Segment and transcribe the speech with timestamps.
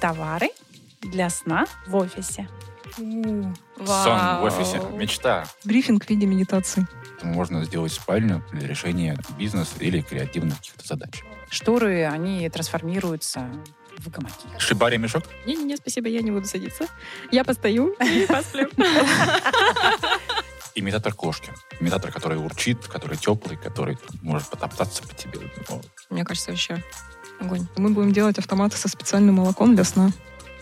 [0.00, 0.50] Товары
[1.02, 2.48] для сна в офисе.
[2.96, 3.06] Сон
[3.78, 4.80] в офисе.
[4.92, 5.44] Мечта.
[5.64, 6.86] Брифинг в виде медитации.
[7.22, 11.22] Можно сделать спальню для решения бизнес или креативных каких-то задач.
[11.50, 13.50] Шторы, они трансформируются
[13.98, 14.46] в гамаки.
[14.58, 15.24] Шибари мешок?
[15.46, 16.86] Не-не-не, спасибо, я не буду садиться.
[17.32, 18.68] Я постою и посплю.
[20.74, 21.50] Имитатор кошки.
[21.80, 25.40] Имитатор, который урчит, который теплый, который может потоптаться по тебе.
[26.10, 26.84] Мне кажется, вообще
[27.40, 27.66] огонь.
[27.76, 30.10] Мы будем делать автоматы со специальным молоком для сна.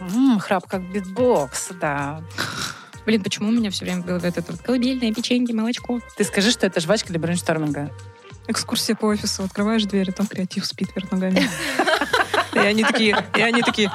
[0.00, 2.23] М, храп как битбокс, да.
[3.06, 6.00] Блин, почему у меня все время было вот это вот колыбельное, печенье, молочко?
[6.16, 7.91] Ты скажи, что это жвачка для брейншторминга.
[8.48, 9.45] Экскурсия по офису.
[9.45, 11.48] Открываешь дверь, и там креатив спит вверх ногами.
[12.52, 13.91] И они такие, и они такие,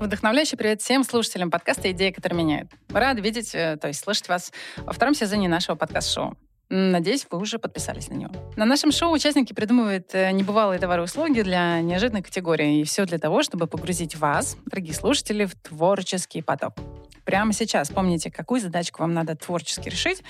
[0.00, 2.70] Вдохновляющий привет всем слушателям подкаста «Идеи, которые меняют».
[2.88, 6.36] Рада видеть, э, то есть слышать вас во втором сезоне нашего подкаст-шоу.
[6.68, 8.34] Надеюсь, вы уже подписались на него.
[8.56, 12.80] На нашем шоу участники придумывают э, небывалые товары и услуги для неожиданной категории.
[12.80, 16.74] И все для того, чтобы погрузить вас, дорогие слушатели, в творческий поток.
[17.24, 20.22] Прямо сейчас помните, какую задачку вам надо творчески решить,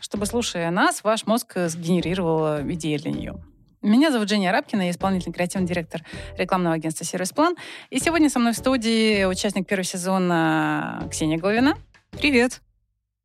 [0.00, 3.44] чтобы, слушая нас, ваш мозг сгенерировал э, идеи для нее.
[3.82, 6.02] Меня зовут Женя Рабкина, я исполнительный креативный директор
[6.36, 7.56] рекламного агентства «Сервис План».
[7.88, 11.78] И сегодня со мной в студии участник первого сезона Ксения Головина
[12.10, 12.60] привет.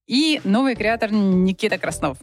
[0.08, 2.20] и новый креатор Никита Краснов.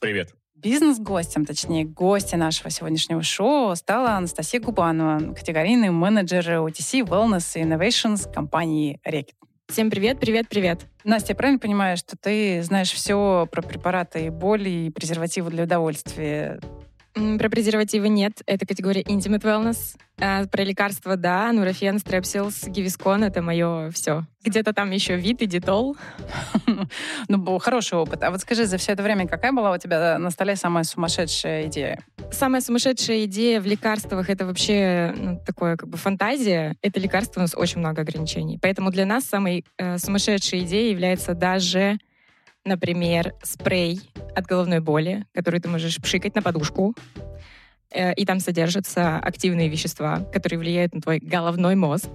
[0.00, 0.34] Привет.
[0.56, 8.32] Бизнес-гостем, точнее, гостем нашего сегодняшнего шоу стала Анастасия Губанова, категорийный менеджер OTC Wellness и Innovations
[8.32, 9.36] компании Рекет.
[9.68, 10.86] Всем привет, привет, привет.
[11.04, 15.64] Настя, я правильно понимаю, что ты знаешь все про препараты и боли, и презервативы для
[15.64, 16.58] удовольствия?
[17.16, 19.96] Про презервативы нет, это категория Intimate Wellness.
[20.18, 24.24] А про лекарства, да, нурофен, стрепсилс, гивискон— это мое все.
[24.44, 25.96] Где-то там еще вид и детол.
[27.28, 28.22] Ну, был хороший опыт.
[28.22, 31.66] А вот скажи, за все это время какая была у тебя на столе самая сумасшедшая
[31.66, 32.04] идея?
[32.30, 36.76] Самая сумасшедшая идея в лекарствах— это вообще ну, такое как бы фантазия.
[36.82, 38.58] Это лекарство у нас очень много ограничений.
[38.60, 41.98] Поэтому для нас самой э, сумасшедшей идеей является даже,
[42.66, 44.00] например, спрей
[44.34, 46.94] от головной боли, который ты можешь пшикать на подушку.
[47.90, 52.08] Э, и там содержатся активные вещества, которые влияют на твой головной мозг.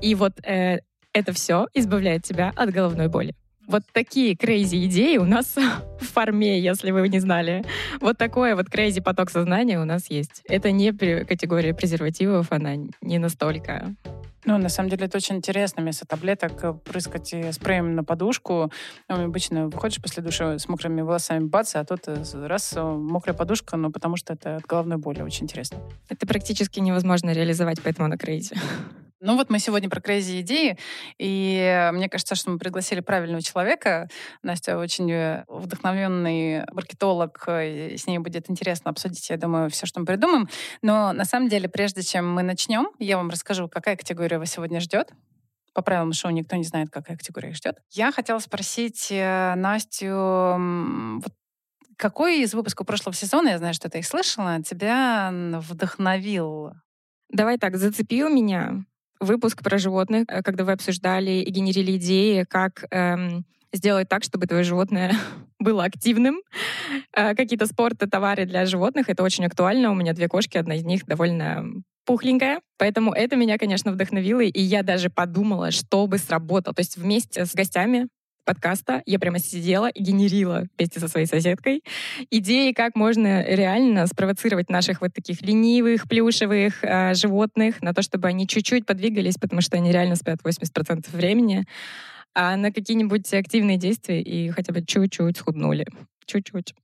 [0.00, 0.80] И вот э,
[1.12, 3.34] это все избавляет тебя от головной боли.
[3.66, 5.54] Вот такие crazy идеи у нас
[6.00, 7.64] в фирме, если вы не знали.
[8.00, 10.42] Вот такой вот crazy поток сознания у нас есть.
[10.48, 10.92] Это не
[11.24, 13.94] категория презервативов, она не настолько.
[14.44, 15.82] Ну, на самом деле, это очень интересно.
[15.82, 18.72] Вместо таблеток э, прыскать спреем на подушку.
[19.08, 23.36] Ну, обычно выходишь после душа с мокрыми волосами, бац, а тут э, раз э, мокрая
[23.36, 25.22] подушка, ну, потому что это от головной боли.
[25.22, 25.78] Очень интересно.
[26.08, 28.56] Это практически невозможно реализовать, поэтому она crazy.
[29.22, 30.78] Ну вот мы сегодня про crazy идеи,
[31.18, 34.08] и мне кажется, что мы пригласили правильного человека.
[34.42, 39.84] Настя очень э, вдохновленный маркетолог, э, и с ней будет интересно обсудить, я думаю, все,
[39.84, 40.48] что мы придумаем.
[40.80, 44.80] Но на самом деле, прежде чем мы начнем, я вам расскажу, какая категория вас сегодня
[44.80, 45.12] ждет.
[45.74, 47.76] По правилам шоу никто не знает, какая категория их ждет.
[47.90, 50.14] Я хотела спросить э, Настю,
[51.22, 51.34] вот
[51.96, 56.72] какой из выпусков прошлого сезона, я знаю, что ты их слышала, тебя вдохновил?
[57.28, 58.86] Давай так, зацепил меня
[59.20, 64.46] выпуск про животных, э, когда вы обсуждали и генерили идеи, как эм, сделать так, чтобы
[64.46, 65.14] твое животное
[65.58, 66.42] было активным.
[67.14, 69.90] Э, Какие-то спорты, товары для животных, это очень актуально.
[69.90, 71.64] У меня две кошки, одна из них довольно
[72.04, 72.60] пухленькая.
[72.78, 74.40] Поэтому это меня, конечно, вдохновило.
[74.40, 76.74] И я даже подумала, что бы сработало.
[76.74, 78.08] То есть вместе с гостями
[78.50, 81.84] подкаста я прямо сидела и генерила вместе со своей соседкой
[82.32, 88.26] идеи, как можно реально спровоцировать наших вот таких ленивых, плюшевых э, животных на то, чтобы
[88.26, 91.64] они чуть-чуть подвигались, потому что они реально спят 80% времени,
[92.34, 95.86] а на какие-нибудь активные действия и хотя бы чуть-чуть схуднули.
[96.26, 96.74] Чуть-чуть.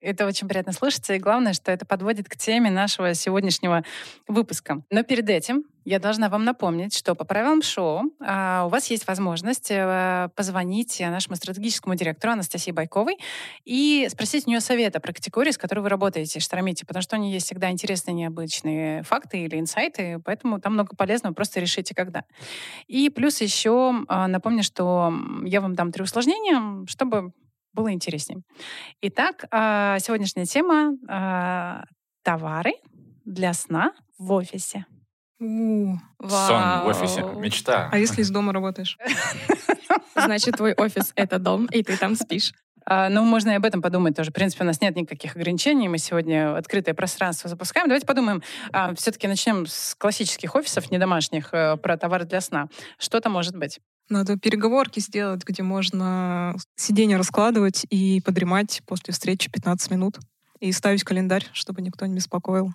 [0.00, 3.84] Это очень приятно слышать, и главное, что это подводит к теме нашего сегодняшнего
[4.26, 4.82] выпуска.
[4.90, 9.06] Но перед этим я должна вам напомнить, что по правилам шоу а, у вас есть
[9.06, 13.18] возможность э, позвонить нашему стратегическому директору Анастасии Байковой
[13.64, 17.18] и спросить у нее совета про категории, с которой вы работаете, штормите, потому что у
[17.18, 22.24] нее есть всегда интересные, необычные факты или инсайты, поэтому там много полезного, просто решите, когда.
[22.86, 25.12] И плюс еще а, напомню, что
[25.44, 27.32] я вам дам три усложнения, чтобы
[27.72, 28.42] было интереснее.
[29.00, 31.84] Итак, а, сегодняшняя тема а,
[32.22, 32.74] товары
[33.24, 34.86] для сна в офисе.
[35.42, 35.96] У,
[36.28, 37.22] Сон в офисе.
[37.36, 37.88] Мечта.
[37.90, 38.96] А если из дома работаешь?
[40.14, 42.52] Значит, твой офис— это дом, и ты там спишь.
[42.84, 44.30] А, Ну, можно и об этом подумать тоже.
[44.30, 45.88] В принципе, у нас нет никаких ограничений.
[45.88, 47.88] Мы сегодня открытое пространство запускаем.
[47.88, 48.42] Давайте подумаем.
[48.96, 52.68] Все-таки начнем с классических офисов, не домашних, э, про товары для сна.
[52.98, 53.80] Что там может быть?
[54.08, 60.18] Надо переговорки сделать, где можно сиденье раскладывать и подремать после встречи 15 минут.
[60.60, 62.72] и ставить календарь, чтобы никто не беспокоил.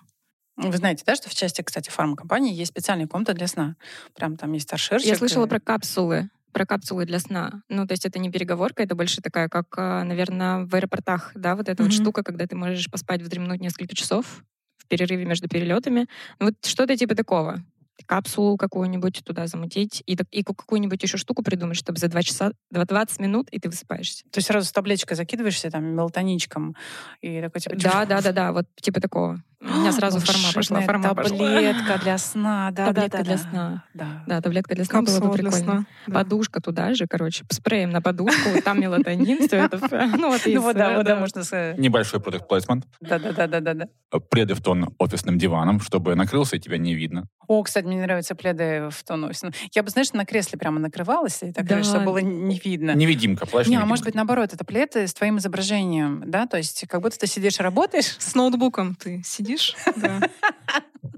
[0.58, 3.76] Вы знаете, да, что в части, кстати, фармкомпании есть специальная комната для сна.
[4.14, 5.08] Прям там есть торшерчик.
[5.08, 7.62] Я слышала и- про капсулы про капсулы для сна.
[7.68, 11.54] Ну, то есть это не переговорка, это больше такая, как, а, наверное, в аэропортах, да,
[11.54, 12.02] вот эта вот Мгм.
[12.02, 14.42] штука, когда ты можешь поспать, вздремнуть несколько часов
[14.78, 16.06] в перерыве между перелетами.
[16.40, 17.62] Ну, Вот что-то типа такого.
[18.06, 22.52] Капсулу какую-нибудь туда замутить и, и ку- какую-нибудь еще штуку придумать, чтобы за 2 часа,
[22.70, 24.24] 20 минут, и ты высыпаешься.
[24.30, 26.74] То есть сразу с таблеточкой закидываешься там мелатоничком
[27.20, 27.76] и такой типа...
[27.76, 29.42] Да, да, да, да, вот типа такого.
[29.60, 31.36] У меня сразу форма пошла, форма пошла.
[31.36, 33.42] таблетка для сна, да, Таблетка да, для да.
[33.42, 33.84] сна.
[33.92, 34.06] Да.
[34.28, 35.56] Да, таблетка для сна было Капсула бы прикольно.
[35.56, 35.86] сна.
[36.06, 36.14] да.
[36.14, 39.78] Подушка туда же, короче, спреем на подушку, там мелатонин, все это.
[40.18, 41.76] Ну вот, Ну да, э, вот да, можно сказать.
[41.76, 42.86] Небольшой продукт плейсмент.
[43.00, 44.18] Да, да, да, да, да, да.
[44.30, 47.26] Пледы в тон офисным диваном, чтобы накрылся и тебя не видно.
[47.48, 49.42] О, кстати, мне нравятся пледы в тон офис.
[49.74, 51.82] Я бы, знаешь, на кресле прямо накрывалась, и так, Да.
[51.82, 52.94] чтобы было не видно.
[52.94, 56.46] Невидимка, плащ Не, а может быть, наоборот, это пледы с твоим изображением, да?
[56.46, 58.16] То есть как будто ты сидишь и работаешь.
[58.18, 59.47] С ноутбуком ты сидишь,
[59.96, 60.20] да.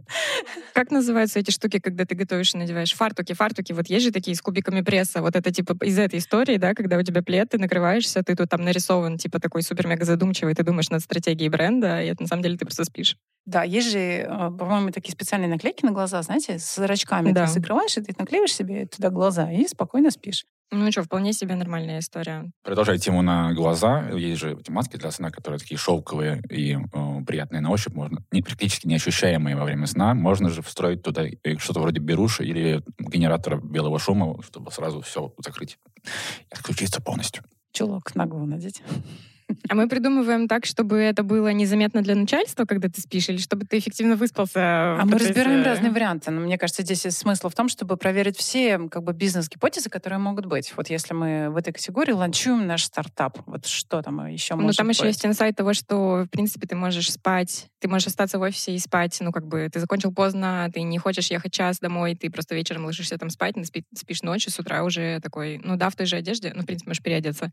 [0.75, 2.95] Как называются эти штуки, когда ты готовишь и надеваешь?
[2.95, 3.73] Фартуки, фартуки.
[3.73, 5.23] Вот есть же такие с кубиками пресса.
[5.23, 8.49] Вот это типа из этой истории, да, когда у тебя плед, ты накрываешься, ты тут
[8.49, 12.43] там нарисован, типа такой супер-мега задумчивый, ты думаешь над стратегией бренда, и это на самом
[12.43, 13.17] деле ты просто спишь.
[13.47, 17.33] Да, есть же, э, по-моему, такие специальные наклейки на глаза, знаете, с зрачками.
[17.33, 17.47] Да.
[17.47, 20.45] Ты закрываешь, и ты наклеиваешь себе туда глаза и спокойно спишь.
[20.73, 22.49] Ну что, вполне себе нормальная история.
[22.63, 27.25] Продолжая тему на глаза, есть же эти маски для сна, которые такие шелковые и э,
[27.27, 30.00] приятные на ощупь, можно, не, практически неощущаемые во время сна.
[30.15, 31.27] Можно же встроить туда
[31.59, 35.79] что-то вроде беруши или генератора белого шума, чтобы сразу все закрыть
[36.51, 37.45] отключиться полностью.
[37.73, 38.83] Чулок на голову надеть.
[39.69, 43.67] А мы придумываем так, чтобы это было незаметно для начальства, когда ты спишь, или чтобы
[43.67, 44.61] ты эффективно выспался.
[44.61, 46.31] А в мы разбираем разные варианты.
[46.31, 50.47] Но мне кажется, здесь смысл в том, чтобы проверить все как бы, бизнес-гипотезы, которые могут
[50.47, 50.73] быть.
[50.77, 54.79] Вот если мы в этой категории ланчуем наш стартап, вот что там еще Ну, может
[54.79, 55.09] там еще быть?
[55.09, 58.79] есть инсайт того, что, в принципе, ты можешь спать, ты можешь остаться в офисе и
[58.79, 62.55] спать, ну, как бы, ты закончил поздно, ты не хочешь ехать час домой, ты просто
[62.55, 66.07] вечером ложишься там спать, спи- спишь ночью, с утра уже такой, ну, да, в той
[66.07, 67.51] же одежде, ну, в принципе, можешь переодеться,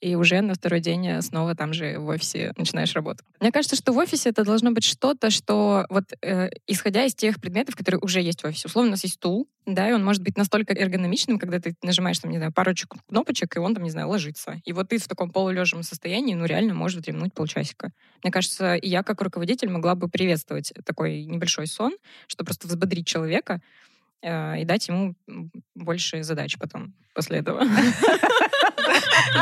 [0.00, 3.24] и уже на второй день снова там же в офисе начинаешь работу.
[3.40, 7.40] Мне кажется, что в офисе это должно быть что-то, что вот, э, исходя из тех
[7.40, 8.68] предметов, которые уже есть в офисе.
[8.68, 12.20] Условно, у нас есть стул, да, и он может быть настолько эргономичным, когда ты нажимаешь,
[12.20, 14.60] там, не знаю, парочку кнопочек, и он там, не знаю, ложится.
[14.64, 17.90] И вот ты в таком полулежем состоянии, ну, реально можешь дремнуть полчасика.
[18.22, 21.96] Мне кажется, я, как руководитель, могла бы приветствовать такой небольшой сон,
[22.28, 23.60] чтобы просто взбодрить человека
[24.22, 25.16] э, и дать ему
[25.74, 27.64] больше задач потом, после этого.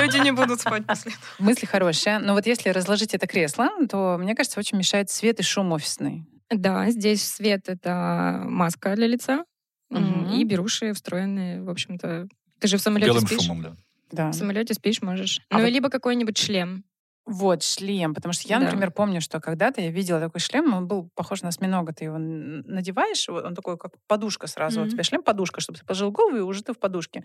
[0.01, 1.25] Люди не будут спать после этого.
[1.39, 2.19] Мысли хорошие.
[2.19, 6.25] Но вот если разложить это кресло, то, мне кажется, очень мешает свет и шум офисный.
[6.51, 9.45] Да, здесь свет— это маска для лица,
[9.91, 10.33] Мгм.
[10.33, 12.29] и беруши встроенные, в общем-то.
[12.59, 13.41] Ты же в самолете Белым спишь?
[13.43, 13.77] шумом, да.
[14.11, 14.31] Да.
[14.31, 15.41] В самолете спишь, можешь.
[15.49, 16.85] А ну, вот- либо какой-нибудь шлем.
[17.25, 18.15] Вот, шлем.
[18.15, 18.65] Потому что я, Да.
[18.65, 21.93] например, помню, что когда-то я видела такой шлем, он был похож на осьминога.
[21.93, 24.81] Ты его надеваешь, вот он такой, как подушка сразу.
[24.81, 24.91] У Мгм.
[24.91, 27.23] тебя шлем-подушка, чтобы ты положил голову, и уже ты в подушке.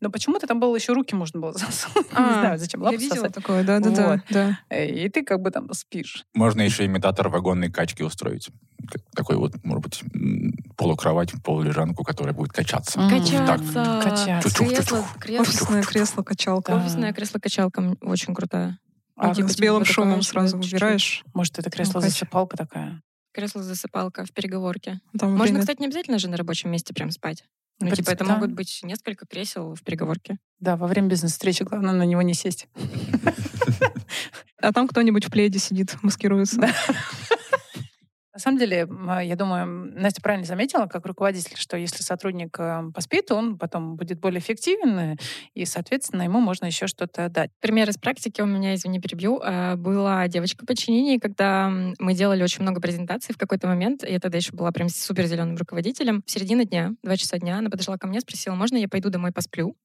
[0.00, 1.52] Но почему-то там было еще руки можно было
[1.92, 2.10] засунуть.
[2.10, 3.34] Не А, знаю, зачем Я лапу видела сосать.
[3.34, 4.08] такое, да-да-да.
[4.12, 4.20] Вот.
[4.30, 4.58] да.
[4.76, 6.24] И ты как бы там спишь.
[6.34, 8.48] Можно еще имитатор вагонной качки устроить.
[9.14, 10.02] Такой вот, может быть,
[10.76, 13.00] полукровать, полулежанку, которая будет качаться.
[13.00, 14.50] М, Качаться.
[15.20, 15.40] Кресло.
[15.40, 16.72] Офисное кресло-качалка.
[16.72, 16.78] Да.
[16.78, 18.78] Офисное кресло-качалка очень крутая.
[19.16, 20.72] А, типа, С белым шумом сразу чуть-чуть.
[20.72, 21.24] выбираешь.
[21.34, 23.00] Может, это Ну, кресло-засыпалка такая?
[23.32, 25.00] Кресло-засыпалка в переговорке.
[25.18, 27.44] Там Можно, время- кстати, не обязательно же на рабочем месте прям спать.
[27.80, 28.34] Ну, типа, это да.
[28.34, 30.38] могут быть несколько кресел в переговорке.
[30.60, 32.68] Да, во время бизнес-встречи главное на него не сесть.
[34.60, 36.58] А там кто-нибудь в пледе сидит, маскируется.
[38.34, 42.82] На самом деле, а, я думаю, Настя правильно заметила, как руководитель, что если сотрудник э,
[42.92, 45.16] поспит, он потом будет более эффективен, э,
[45.54, 47.52] и, соответственно, ему можно еще что-то дать.
[47.60, 49.40] Пример из практики у меня, извини, перебью.
[49.40, 51.68] э, Была девочка по чинении, когда
[52.00, 55.54] мы делали очень много презентаций в какой-то момент, я тогда еще была прям супер зеленым
[55.54, 56.24] руководителем.
[56.26, 59.30] В середине дня, два часа дня, она подошла ко мне, спросила, можно я пойду домой
[59.30, 59.76] посплю?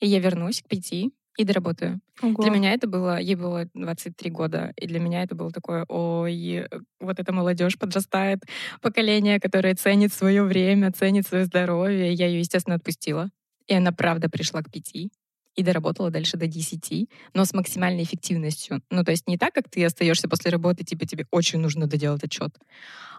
[0.00, 2.00] И я вернусь к пяти и доработаю.
[2.22, 2.42] Ого.
[2.42, 6.66] Для меня это было, ей было 23 года, и для меня это было такое, ой,
[7.00, 8.40] вот эта молодежь подрастает,
[8.80, 12.12] поколение, которое ценит свое время, ценит свое здоровье.
[12.12, 13.30] Я ее, естественно, отпустила.
[13.66, 15.10] И она, правда, пришла к пяти
[15.56, 18.82] и доработала дальше до 10, но с максимальной эффективностью.
[18.90, 22.22] Ну, то есть не так, как ты остаешься после работы, типа тебе очень нужно доделать
[22.22, 22.54] отчет,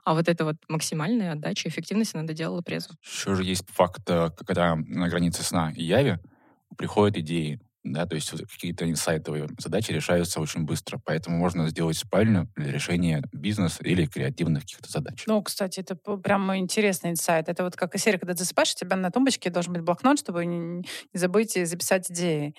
[0.06, 2.92] а вот это вот максимальная отдача, эффективность она доделала презу.
[3.04, 6.20] Еще же есть факт, э, когда на границе сна и яви
[6.78, 12.50] приходят идеи, да, то есть какие-то инсайтовые задачи решаются очень быстро, поэтому можно сделать спальню
[12.56, 15.24] для решения бизнеса или креативных каких-то задач.
[15.28, 17.50] Ну, кстати, это п- прям интересный инсайт.
[17.50, 20.20] Это вот как из серии, когда ты засыпаешь, у тебя на тумбочке должен быть блокнот,
[20.20, 22.56] чтобы не забыть записать идеи.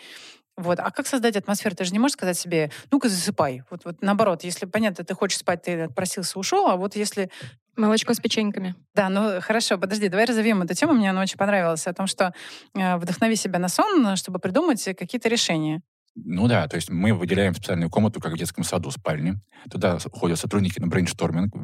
[0.57, 0.81] Вот.
[0.81, 1.77] А как создать атмосферу?
[1.77, 3.63] Ты же не можешь сказать себе, ну-ка засыпай.
[3.71, 7.31] Вот, вот наоборот, если, понятно, ты хочешь спать, ты отпросился, ушел, а вот если...
[7.79, 8.75] Молочко с печеньками.
[8.95, 10.95] Да, ну хорошо, подожди, давай разовьем эту тему.
[10.95, 11.87] Мне она очень понравилась.
[11.87, 12.35] О том, что
[12.75, 15.81] э, вдохнови себя на сон, чтобы придумать какие-то решения.
[16.17, 19.35] Ну да, то есть мы выделяем специальную комнату, как в детском саду, спальни.
[19.71, 21.55] Туда ходят сотрудники на брейншторминг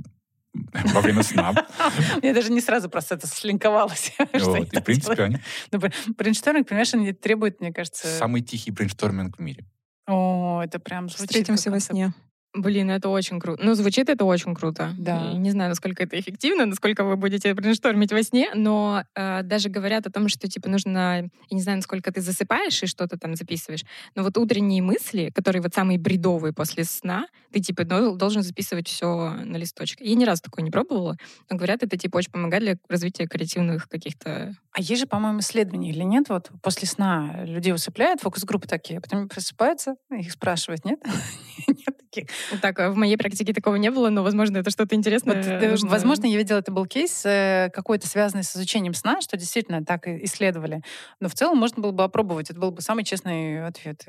[0.95, 1.53] во время сна.
[2.23, 4.13] Мне даже не сразу просто это слинковалось.
[4.35, 5.39] Вот, и, в принципе, они...
[5.73, 5.81] Ну,
[6.17, 8.07] брейншторминг, понимаешь, они требуют, мне кажется...
[8.07, 9.65] Самый тихий брейншторминг в мире.
[10.07, 12.13] О, это прям звучит Встретимся во сне.
[12.55, 13.65] Блин, это очень круто.
[13.65, 14.95] Ну, звучит это очень круто.
[14.97, 15.33] Да.
[15.33, 19.69] И не знаю, насколько это эффективно, насколько вы будете брейнштормить во сне, но э, даже
[19.69, 21.29] говорят о том, что, типа, нужно...
[21.51, 23.85] Я не знаю, насколько ты засыпаешь и что-то там записываешь,
[24.15, 29.31] но вот утренние мысли, которые вот самые бредовые после сна, ты, типа, должен записывать все
[29.31, 30.01] на листочек.
[30.01, 31.17] Я ни разу такое не пробовала,
[31.51, 34.55] но говорят, это, типа, очень помогает для развития креативных каких-то...
[34.71, 36.29] А есть же, по-моему, исследования или нет?
[36.29, 41.01] Вот после сна людей усыпляют, фокус-группы такие, а потом просыпаются, их спрашивают, нет?
[41.67, 42.61] Нет таких.
[42.61, 45.37] Так, в моей практике такого не было, но, возможно, это что-то интересное.
[45.37, 49.37] Вот, э, возможно, я видела, это был кейс э, какой-то связанный с изучением сна, что
[49.37, 50.83] действительно так исследовали.
[51.21, 52.51] Но в целом можно было бы опробовать.
[52.51, 54.05] Это был бы самый честный ответ.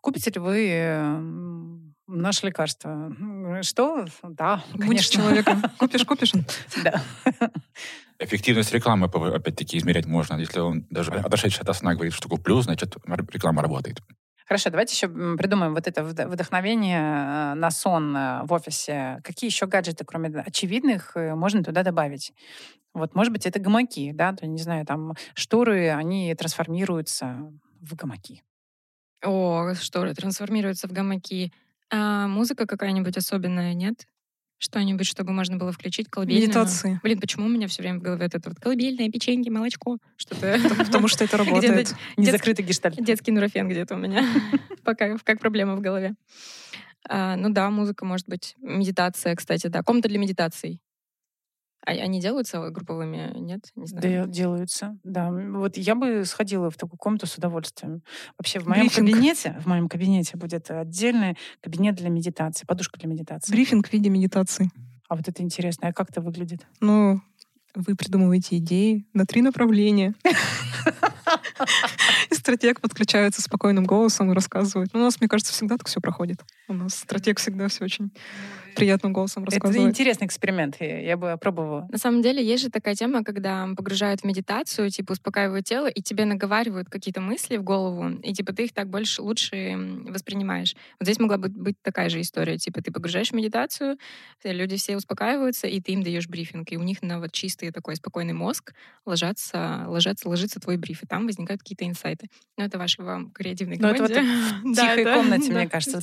[0.00, 3.12] Купите ли вы наше лекарство?
[3.62, 4.06] Что?
[4.22, 4.86] Да, конечно.
[4.86, 5.62] Будешь человеком.
[5.78, 6.32] Купишь, купишь.
[6.82, 7.02] Да.
[8.18, 10.36] Эффективность рекламы, опять-таки, измерять можно.
[10.36, 14.00] Если он даже отошедший от сна говорит, что куплю, значит, реклама работает.
[14.46, 19.20] Хорошо, давайте еще придумаем вот это вдохновение э, на сон э, в офисе.
[19.24, 22.32] Какие еще гаджеты, кроме очевидных, э, можно туда добавить?
[22.94, 28.44] Вот, может быть, это гамаки, да, то, не знаю, там шторы, они трансформируются в гамаки.
[29.24, 31.52] О, шторы трансформируются в гамаки.
[31.90, 34.06] А музыка какая-нибудь особенная, нет?
[34.58, 36.46] Что-нибудь, чтобы можно было включить колыбельную.
[36.46, 36.98] Медитации.
[37.02, 39.98] Блин, почему у меня все время в голове это вот колыбельная, печеньки, молочко?
[40.16, 40.58] Что-то...
[40.78, 41.94] Потому что это работает.
[42.16, 42.96] Не закрытый гештальт.
[42.96, 44.24] Детский нурофен где-то у меня.
[44.84, 46.14] Пока как проблема в голове.
[47.08, 48.56] А, ну да, музыка может быть.
[48.58, 49.82] Медитация, кстати, да.
[49.82, 50.80] Комната для медитаций.
[51.86, 53.70] А они делаются групповыми, нет?
[53.76, 54.24] Не знаю.
[54.24, 55.30] Да, делаются, да.
[55.30, 58.02] Вот я бы сходила в такую комнату с удовольствием.
[58.36, 59.08] Вообще в моем Брифинг.
[59.08, 63.52] кабинете, в моем кабинете будет отдельный кабинет для медитации, подушка для медитации.
[63.52, 64.68] Брифинг в виде медитации.
[65.08, 65.86] А вот это интересно.
[65.86, 66.66] А как это выглядит?
[66.80, 67.20] Ну,
[67.76, 70.14] вы придумываете идеи на три направления.
[72.32, 74.90] Стратег подключается спокойным голосом и рассказывает.
[74.92, 76.44] У нас, мне кажется, всегда так все проходит.
[76.66, 78.10] У нас стратег всегда все очень
[78.76, 79.80] приятным голосом рассказывает.
[79.80, 81.88] Это интересный эксперимент, я бы опробовала.
[81.90, 86.02] На самом деле есть же такая тема, когда погружают в медитацию, типа успокаивают тело, и
[86.02, 89.76] тебе наговаривают какие-то мысли в голову, и типа ты их так больше, лучше
[90.08, 90.76] воспринимаешь.
[91.00, 93.98] Вот здесь могла быть, быть такая же история, типа ты погружаешь в медитацию,
[94.44, 97.96] люди все успокаиваются, и ты им даешь брифинг, и у них на вот чистый такой
[97.96, 102.28] спокойный мозг ложатся, ложатся, ложится твой бриф, и там возникают какие-то инсайты.
[102.56, 104.02] Но это ваши вам креативные команде.
[104.02, 104.20] Ну, это
[104.62, 106.00] вот в тихой комнате, мне кажется,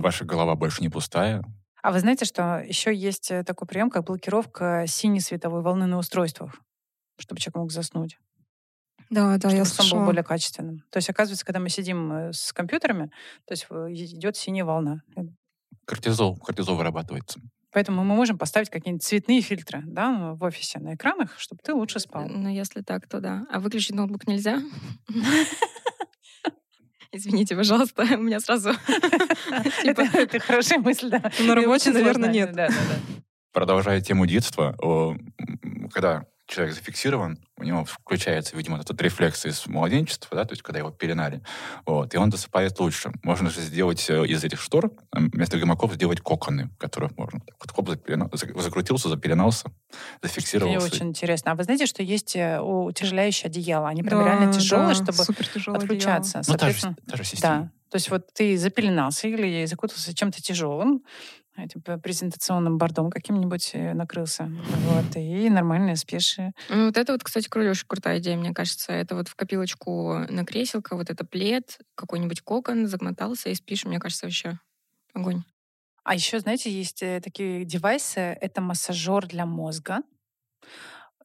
[0.00, 1.42] Ваша голова больше не пустая,
[1.82, 5.98] а вы знаете, что еще есть э, такой прием, как блокировка синей световой волны на
[5.98, 6.54] устройствах,
[7.18, 8.18] чтобы человек мог заснуть.
[9.10, 10.84] Да, да, чтобы я сон был более качественным.
[10.90, 13.10] То есть, оказывается, когда мы сидим э, с компьютерами,
[13.46, 13.66] то есть
[14.14, 15.02] идет синяя волна.
[15.86, 17.40] Кортизол, кортизол вырабатывается.
[17.72, 22.00] Поэтому мы можем поставить какие-нибудь цветные фильтры да, в офисе на экранах, чтобы ты лучше
[22.00, 22.26] спал.
[22.28, 23.46] Ну, если так, то да.
[23.50, 24.62] А выключить ноутбук нельзя?
[27.12, 28.72] Извините, пожалуйста, у меня сразу...
[29.82, 31.30] Типа это хорошая мысль, да.
[31.40, 32.70] На работе, наверное, нет.
[33.52, 34.76] Продолжая тему детства,
[35.92, 40.78] когда человек зафиксирован, у него включается, видимо, этот рефлекс из младенчества, да, то есть когда
[40.78, 41.42] его пеленали,
[41.84, 43.12] вот, и он засыпает лучше.
[43.22, 47.88] Можно же сделать э, из этих штор, вместо гамаков сделать коконы, которых можно вот, хоп,
[47.88, 49.70] запелена, закрутился, запеленался,
[50.22, 50.86] зафиксировался.
[50.86, 51.52] Это очень интересно.
[51.52, 53.88] А вы знаете, что есть э, утяжеляющее одеяло?
[53.88, 56.42] Они прям да, реально тяжелые, да, чтобы отключаться.
[56.48, 57.56] Ну, та же, та же система.
[57.56, 57.70] Да.
[57.90, 61.02] То есть вот ты запеленался или закутался чем-то тяжелым,
[61.64, 64.50] этим презентационным бордом каким-нибудь э, накрылся.
[64.86, 66.38] Вот, и нормально спишь.
[66.68, 68.92] Ну, вот это вот, кстати, очень крутая идея, мне кажется.
[68.92, 73.98] Это вот в копилочку на креселко, вот это плед, какой-нибудь кокон, замотался и спишь, мне
[73.98, 74.58] кажется, вообще
[75.14, 75.42] огонь.
[76.04, 80.00] А еще, знаете, есть э, такие девайсы, это массажер для мозга,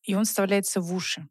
[0.03, 1.27] и он вставляется в уши.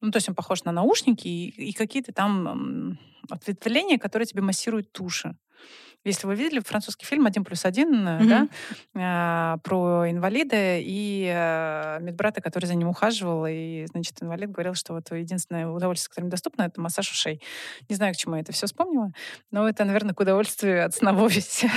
[0.00, 4.98] Ну, то есть он похож на наушники и, и какие-то там ответвления, которые тебе массируют
[5.00, 5.36] уши.
[6.04, 8.26] Если вы видели французский фильм «Один плюс один», mm-hmm.
[8.26, 8.48] да,
[8.94, 14.94] а, про инвалида и а, медбрата, который за ним ухаживал, и, значит, инвалид говорил, что
[14.94, 17.40] вот единственное удовольствие, которое им доступно, это массаж ушей.
[17.88, 19.12] Не знаю, к чему я это все вспомнила,
[19.50, 21.70] но это, наверное, к удовольствию от сна в офисе.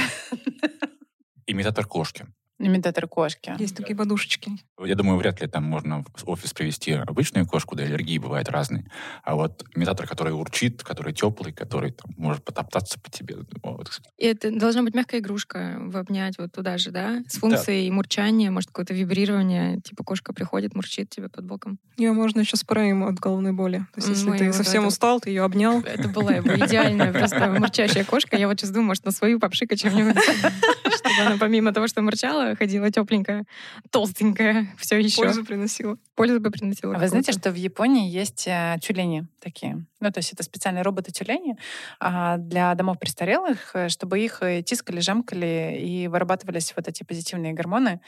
[1.46, 2.25] Имитатор кошки.
[2.58, 3.54] Имитатор кошки.
[3.60, 4.52] Есть такие подушечки.
[4.84, 8.90] Я думаю, вряд ли там можно в офис привести обычную кошку, да, аллергии бывают разные.
[9.24, 13.38] А вот имитатор, который урчит, который теплый, который там, может потоптаться по тебе.
[13.62, 14.02] Вот.
[14.18, 17.22] И это должна быть мягкая игрушка, обнять вот туда же, да?
[17.28, 17.96] С функцией да.
[17.96, 21.78] мурчания, может, какое-то вибрирование, типа кошка приходит, мурчит тебе под боком.
[21.98, 23.80] Ее можно еще спреем от головной боли.
[23.94, 24.90] То есть, если Ой, ты совсем это...
[24.90, 25.82] устал, ты ее обнял.
[25.82, 28.38] Это была бы идеальная просто мурчащая кошка.
[28.38, 30.16] Я вот сейчас думаю, может, на свою попшикать чем-нибудь,
[30.96, 33.46] чтобы она помимо того, что мурчала, ходила тепленькая,
[33.90, 35.24] толстенькая, все еще.
[35.24, 35.98] Пользу приносила.
[36.16, 36.96] Пользу бы приносила.
[36.96, 39.86] А вы знаете, что в Японии есть э, тюлени такие?
[40.00, 41.58] Ну, то есть это специальные роботы-тюлени
[42.00, 47.54] а, для домов престарелых, э, чтобы их э, тискали, жамкали и вырабатывались вот эти позитивные
[47.54, 48.02] гормоны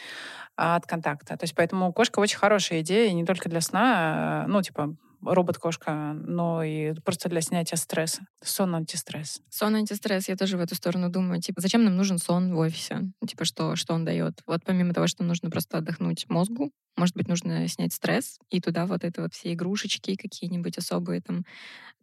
[0.56, 1.38] а, от контакта.
[1.38, 4.96] То есть поэтому кошка очень хорошая идея, не только для сна, ну, типа,
[5.34, 8.28] робот-кошка, но и просто для снятия стресса.
[8.44, 9.42] Сон антистресс.
[9.50, 11.42] Сон антистресс, я тоже в эту сторону думаю.
[11.42, 13.12] Типа, зачем нам нужен сон в офисе?
[13.28, 14.42] Типа, что, что он дает?
[14.46, 18.86] Вот помимо того, что нужно просто отдохнуть мозгу, может быть, нужно снять стресс, и туда
[18.86, 21.46] вот это вот все игрушечки какие-нибудь особые там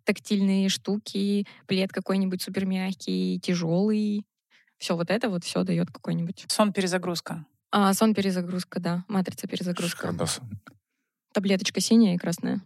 [0.04, 4.24] тактильные штуки, плед какой-нибудь супер мягкий, тяжелый.
[4.78, 6.44] Все вот это вот все дает какой-нибудь.
[6.48, 7.46] Сон перезагрузка.
[7.70, 9.04] А, сон перезагрузка, да.
[9.08, 10.14] Матрица перезагрузка.
[11.32, 12.60] Таблеточка синяя и красная.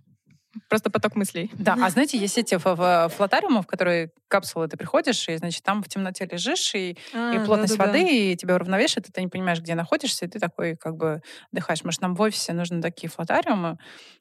[0.68, 1.50] Просто поток мыслей.
[1.54, 5.88] Да, а знаете, есть эти флотариумы, в которые капсулы ты приходишь, и, значит, там в
[5.88, 8.10] темноте лежишь, и, а, и плотность да, да, воды, да.
[8.10, 11.84] и тебя уравновешивает, и ты не понимаешь, где находишься, и ты такой как бы отдыхаешь.
[11.84, 13.78] Может, нам в офисе нужно такие флотариумы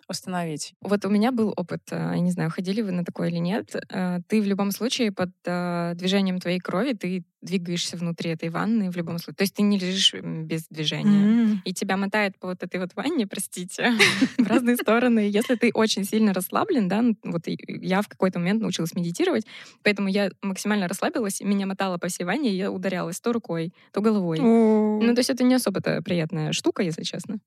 [0.07, 0.74] установить?
[0.81, 3.75] Вот у меня был опыт, э, я не знаю, ходили вы на такое или нет.
[3.89, 8.92] Э, ты в любом случае под э, движением твоей крови, ты двигаешься внутри этой ванны
[8.92, 9.38] в любом случае.
[9.38, 11.25] То есть ты не лежишь без движения.
[11.25, 11.58] Mm-hmm.
[11.66, 13.94] И тебя мотает по вот этой вот ванне, простите,
[14.38, 15.20] в разные стороны.
[15.20, 19.46] Если ты очень сильно расслаблен, да, вот я в какой-то момент научилась медитировать,
[19.84, 24.39] поэтому я максимально расслабилась, меня мотало по всей ванне, я ударялась то рукой, то головой.
[24.39, 27.39] Ну, то есть это не особо-то приятная штука, если честно.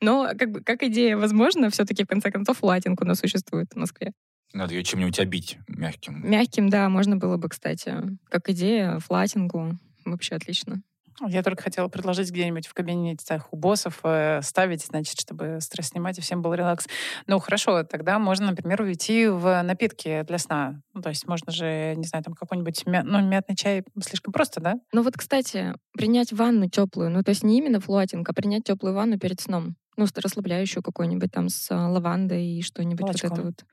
[0.00, 3.76] Но как, бы, как идея, возможно, все-таки в конце концов латинг у нас существует в
[3.76, 4.12] Москве.
[4.52, 6.28] Надо ее чем-нибудь обить мягким.
[6.28, 7.94] Мягким, да, можно было бы, кстати.
[8.28, 9.78] Как идея, флатингу.
[10.04, 10.82] Вообще отлично.
[11.26, 16.18] Я только хотела предложить где-нибудь в кабинете у боссов э, ставить, значит, чтобы стресс снимать
[16.18, 16.86] и всем был релакс.
[17.26, 20.82] Ну, хорошо, тогда можно, например, уйти в напитки для сна.
[20.92, 23.02] Ну, то есть можно же, не знаю, там какой-нибудь мя...
[23.02, 24.74] ну, мятный чай слишком просто, да?
[24.92, 28.94] Ну вот, кстати, принять ванну теплую, ну то есть не именно флотинг, а принять теплую
[28.94, 29.76] ванну перед сном.
[29.96, 33.64] Ну, расслабляющую какую-нибудь там с а, лавандой и что-нибудь вот это вот.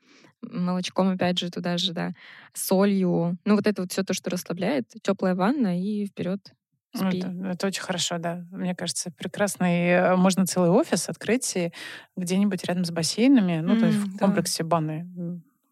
[0.52, 2.14] Молочком, опять же, туда же, да.
[2.54, 3.38] Солью.
[3.46, 4.88] Ну, вот это вот все то, что расслабляет.
[5.02, 6.54] Теплая ванна и вперед
[6.96, 8.46] ну, это, это очень хорошо, да.
[8.52, 9.66] Мне кажется, прекрасно.
[9.66, 11.58] И э, можно целый офис открыть
[12.16, 14.20] где-нибудь рядом с бассейнами, ну, mm, то есть в да.
[14.20, 15.10] комплексе баны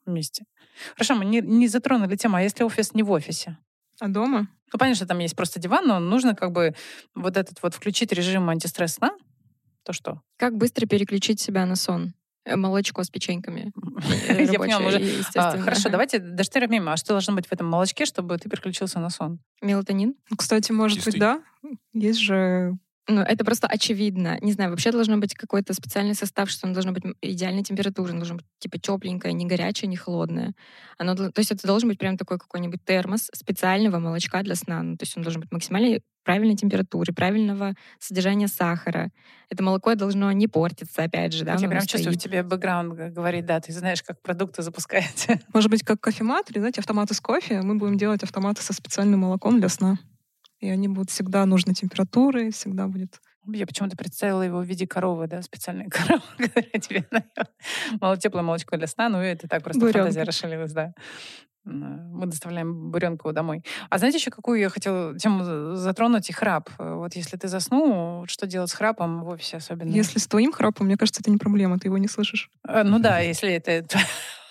[0.06, 0.46] вместе.
[0.94, 3.58] Хорошо, мы не, не затронули тему, а если офис не в офисе?
[4.00, 4.48] А дома?
[4.74, 6.74] Ну, понятно, там есть просто диван, но нужно как бы
[7.14, 9.12] вот этот вот включить режим антистресс сна,
[9.84, 10.22] то что?
[10.38, 12.14] Как быстро переключить себя на сон?
[12.46, 13.72] Э, молочко с печеньками.
[14.52, 15.02] Я поняла, уже.
[15.36, 16.94] А, хорошо, давайте доштырим мимо.
[16.94, 19.40] А что должно быть в этом молочке, чтобы ты переключился на сон?
[19.62, 20.16] Мелатонин?
[20.36, 21.42] Кстати, может быть, да.
[21.94, 22.78] Есть же
[23.08, 24.38] ну, это просто очевидно.
[24.42, 28.20] Не знаю, вообще должно быть какой-то специальный состав, что оно должно быть идеальной температуры, оно
[28.20, 30.54] должно быть типа тепленькое, не горячее, не холодное.
[30.98, 34.82] Оно, то есть это должен быть прям такой какой-нибудь термос специального молочка для сна.
[34.84, 39.12] Ну, то есть он должен быть максимально правильной температуры, правильного содержания сахара.
[39.50, 41.56] Это молоко должно не портиться, опять же, да?
[41.56, 45.42] Я прям чувствую, в тебе бэкграунд говорит, да, ты знаешь, как продукты запускаете.
[45.54, 47.62] Может быть, как кофемат, или, знаете, автоматы с кофе.
[47.62, 49.98] Мы будем делать автоматы со специальным молоком для сна
[50.60, 55.28] и они будут всегда нужной температуры, всегда будет я почему-то представила его в виде коровы,
[55.28, 59.80] да, специальной коровы, которая тебе дает теплое молочко для сна, ну и это так просто
[59.80, 60.00] Буренка.
[60.00, 60.94] фантазия расширилась, да.
[61.64, 63.64] Мы доставляем буренку домой.
[63.90, 66.30] А знаете еще, какую я хотела тему затронуть?
[66.30, 66.70] И храп.
[66.78, 69.90] Вот если ты заснул, что делать с храпом в офисе особенно?
[69.90, 72.50] Если с твоим храпом, мне кажется, это не проблема, ты его не слышишь.
[72.68, 73.86] Э, ну да, если это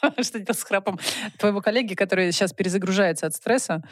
[0.23, 0.99] что делать с храпом
[1.39, 3.83] твоего коллеги, который сейчас перезагружается от стресса,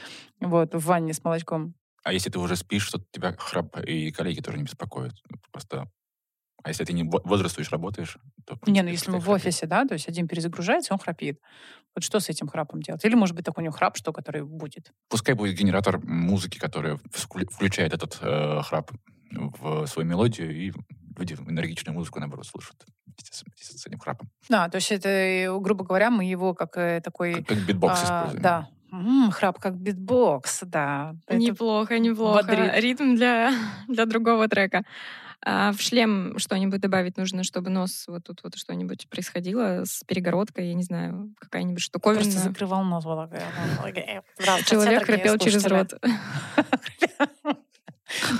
[0.40, 1.74] вот, в ванне с молочком.
[2.04, 5.14] А если ты уже спишь, что тебя храп и коллеги тоже не беспокоят?
[5.52, 5.90] Просто
[6.62, 8.58] а если ты не бодрствуешь, работаешь, то...
[8.66, 11.40] Не, ну если мы в офисе, да, то есть один перезагружается, он храпит.
[11.94, 13.04] Вот что с этим храпом делать?
[13.04, 14.92] Или, может быть, такой у него храп, что который будет?
[15.08, 18.90] Пускай будет генератор музыки, который включает этот э, храп
[19.30, 20.72] в свою мелодию, и
[21.16, 24.28] люди энергичную музыку, наоборот, слушают вместе с, с этим храпом.
[24.48, 27.34] Да, то есть это, грубо говоря, мы его как э, такой...
[27.34, 28.42] Как, как битбокс а, используем.
[28.42, 31.14] Да, М-м, храп как битбокс, да.
[31.30, 32.42] Неплохо, неплохо.
[32.42, 32.72] Бодрит.
[32.76, 33.52] Ритм для,
[33.88, 34.84] для другого трека.
[35.44, 40.68] А в шлем что-нибудь добавить нужно, чтобы нос вот тут вот что-нибудь происходило с перегородкой,
[40.68, 42.22] я не знаю, какая-нибудь штуковина.
[42.22, 43.04] Просто закрывал нос.
[44.64, 45.94] Человек храпел через рот.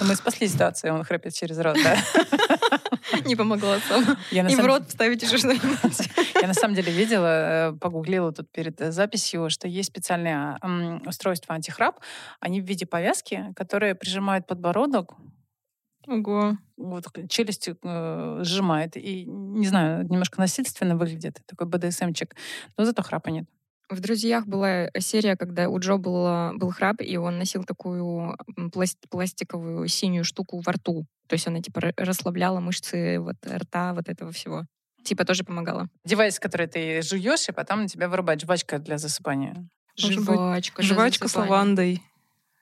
[0.01, 1.97] мы спасли ситуацию, он храпит через рот, да.
[3.25, 4.17] Не помогло сам.
[4.31, 6.11] Я И в рот вставить еще что-нибудь.
[6.41, 11.03] Я на самом деле видела, э, погуглила тут перед э, записью, что есть специальные м,
[11.07, 12.01] устройства антихрап.
[12.41, 15.15] Они в виде повязки, которые прижимают подбородок,
[16.09, 16.57] Ого.
[16.77, 18.97] вот челюсть э, сжимает.
[18.97, 21.41] И, не знаю, немножко насильственно выглядит.
[21.47, 22.35] Такой БДСМчик.
[22.77, 23.47] Но зато храпа нет.
[23.91, 28.37] В «Друзьях» была серия, когда у Джоуи был, был храп, и он носил такую
[28.71, 31.07] пласт- пластиковую синюю штуку во рту.
[31.27, 34.65] То есть она типа ра- расслабляла мышцы вот рта, вот этого всего.
[35.05, 35.89] Типа тоже помогала.
[36.05, 39.67] Девайс, который ты жуешь, и потом на тебя вырубает жвачка для засыпания.
[39.97, 40.83] Жвачка.
[40.83, 42.03] для Жвачка с лавандой.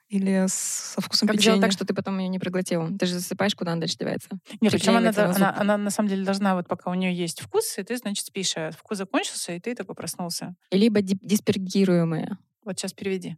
[0.09, 1.55] Или со вкусом Как печенья.
[1.55, 2.97] сделать так, что ты потом ее не проглотил?
[2.97, 4.29] Ты же засыпаешь, куда она дальше девается.
[4.61, 5.47] Нет, причем она, она, зуб.
[5.57, 8.55] она на самом деле должна, вот пока у нее есть вкус, и ты, значит, спишь.
[8.55, 10.55] А вкус закончился, и ты такой проснулся.
[10.71, 12.37] Либо диспергируемая.
[12.63, 13.35] Вот сейчас переведи.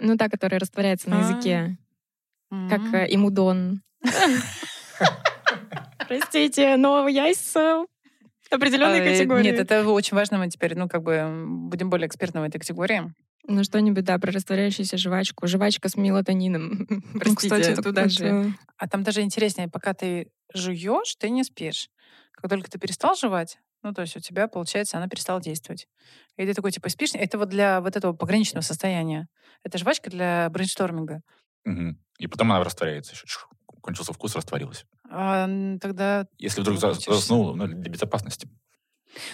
[0.00, 1.28] Ну, та, которая растворяется на А.
[1.28, 1.76] языке.
[2.68, 3.82] Как э, имудон.
[6.06, 7.84] Простите, но я из э,
[8.50, 9.44] определенной А, э, категории.
[9.44, 10.38] Нет, это очень важно.
[10.38, 13.12] Мы теперь, ну, как бы будем более экспертны в этой категории.
[13.48, 15.46] Ну, что-нибудь, да, про растворяющуюся жвачку.
[15.46, 16.86] Жвачка с мелатонином.
[17.14, 18.54] Ну, Простите, кстати, это туда же.
[18.76, 21.88] А там даже интереснее, пока ты жуешь, ты не спишь.
[22.32, 25.88] Как только ты перестал жевать, ну, то есть у тебя, получается, она перестала действовать.
[26.36, 27.10] И ты такой, типа, спишь.
[27.14, 29.28] Это вот для вот этого пограничного состояния.
[29.64, 31.22] Это жвачка для брейншторминга.
[31.64, 31.98] Мгм.
[32.18, 33.12] И потом она растворяется.
[33.14, 33.26] еще.
[33.80, 34.86] Кончился вкус, растворилась.
[35.10, 35.48] А
[35.80, 37.14] тогда Если вдруг за- Выключишься.
[37.14, 38.48] заснул, ну, для безопасности.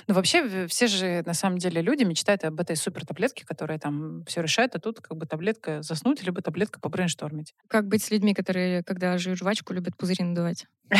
[0.06, 4.24] Ну, вообще, все же, на самом деле, люди мечтают об этой супер таблетке, которая там
[4.26, 7.54] все решает, а тут как бы таблетка заснуть, либо таблетка побрейнштормить.
[7.68, 10.66] Как быть с людьми, которые, когда жуют жвачку, любят пузыри надувать?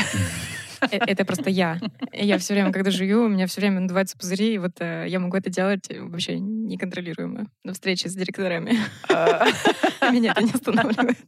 [0.81, 1.81] Э, Это просто я.
[2.13, 5.19] Я все время, когда жую, у меня все время надуваются пузыри, и вот э, я
[5.19, 8.79] могу это делать э, вообще неконтролируемо на встрече с директорами.
[9.09, 9.47] А,
[10.13, 11.19] Меня это не останавливает.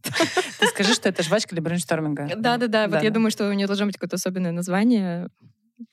[0.60, 2.30] Ты скажи, что это жвачка для брейншторминга.
[2.36, 5.28] Да-да-да, вот я думаю, что у нее должно быть какое-то особенное название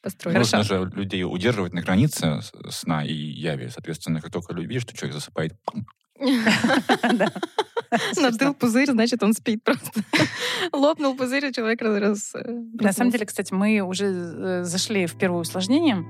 [0.02, 0.40] построено.
[0.40, 0.58] Хорошо.
[0.58, 3.70] Нужно же людей удерживать на границе сна и яви.
[3.70, 5.54] Соответственно, как только видишь, что человек засыпает,
[7.14, 7.32] Да.
[8.18, 10.02] Надул пузырь, значит, он спит просто.
[10.74, 12.34] Лопнул пузырь, и человек раз...
[12.36, 12.42] э,
[12.82, 16.04] На самом деле, кстати, мы уже э, зашли в первое усложнение.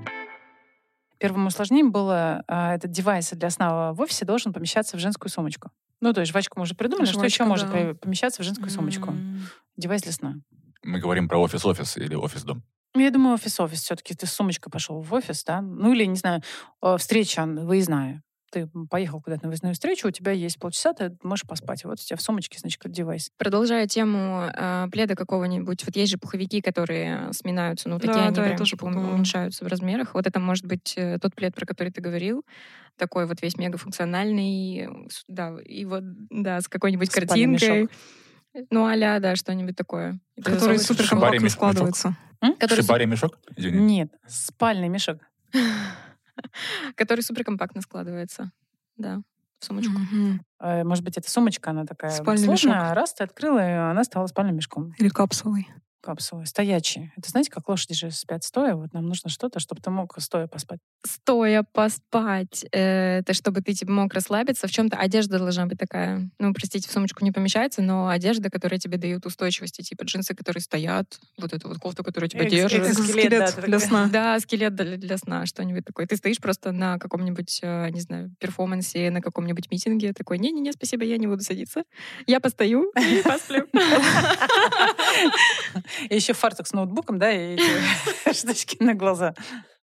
[1.18, 5.70] Первым усложнением было а, этот девайс для сна в офисе должен помещаться в женскую сумочку.
[6.00, 7.68] Ну, то есть жвачку мы уже придумали, что еще может
[8.00, 9.12] помещаться в женскую сумочку?
[9.76, 10.36] Девайс для сна.
[10.84, 12.62] мы говорим про офис-офис или офис-дом.
[12.94, 14.14] Ну, я думаю, офис-офис все-таки.
[14.14, 15.60] Ты с сумочкой пошел в офис, да?
[15.60, 16.42] Ну, или, не знаю,
[16.82, 18.22] э, встреча выездная.
[18.50, 21.84] Ты поехал куда-то на выездную встречу, у тебя есть полчаса, ты можешь поспать.
[21.84, 23.28] Вот у тебя в сумочке, значит, как девайс.
[23.36, 28.34] Продолжая тему э, пледа какого-нибудь, вот есть же пуховики, которые сминаются, ну, такие Да, они
[28.34, 29.12] да, прям тоже типа, подумала.
[29.12, 30.14] уменьшаются в размерах.
[30.14, 32.42] Вот это может быть э, тот плед, про который ты говорил,
[32.96, 37.26] такой вот весь мегафункциональный, э, с- да, и вот, да, с какой-нибудь Спальный
[37.58, 37.82] картинкой.
[37.82, 37.90] мешок.
[38.70, 40.20] Ну, а да, что-нибудь такое.
[40.42, 42.04] Который супер компактно мешок.
[42.40, 42.54] Складывается.
[42.56, 43.38] Который Шибари мешок?
[43.56, 43.78] Извини.
[43.78, 45.18] Нет, спальный мешок.
[46.94, 48.52] который суперкомпактно складывается.
[48.96, 49.22] Да,
[49.58, 49.92] в сумочку.
[49.92, 50.44] Мгм.
[50.60, 52.96] Э, Может быть, эта сумочка, она такая Спальный сложная, мешок.
[52.96, 54.92] раз ты открыла, и она стала спальным мешком.
[54.98, 55.68] Или капсулой.
[56.00, 56.46] Капсулы.
[56.46, 57.12] Стоячие.
[57.16, 58.76] Это знаете, как лошади же спят стоя?
[58.76, 60.78] Вот нам нужно что-то, чтобы ты мог стоя поспать.
[61.04, 64.68] Стоя поспать, э, это чтобы ты типа, мог расслабиться.
[64.68, 66.30] В чем-то одежда должна быть такая.
[66.38, 70.60] Ну, простите, в сумочку не помещается, но одежда, которая тебе дает устойчивости, типа джинсы, которые
[70.62, 72.86] стоят, вот эта вот кофта, которая тебя Экс- держит.
[72.86, 73.78] Экзоскелет да, для такая.
[73.80, 74.08] сна.
[74.10, 76.06] Да, скелет для, для сна, что-нибудь такое.
[76.06, 81.04] Ты стоишь просто на каком-нибудь, э, не знаю, перформансе, на каком-нибудь митинге, такой, не-не-не, спасибо,
[81.04, 81.84] я не буду садиться.
[82.26, 83.66] Я постою и посплю.
[86.08, 87.58] И еще фартук с ноутбуком, да, и
[88.32, 89.34] штучки на глаза.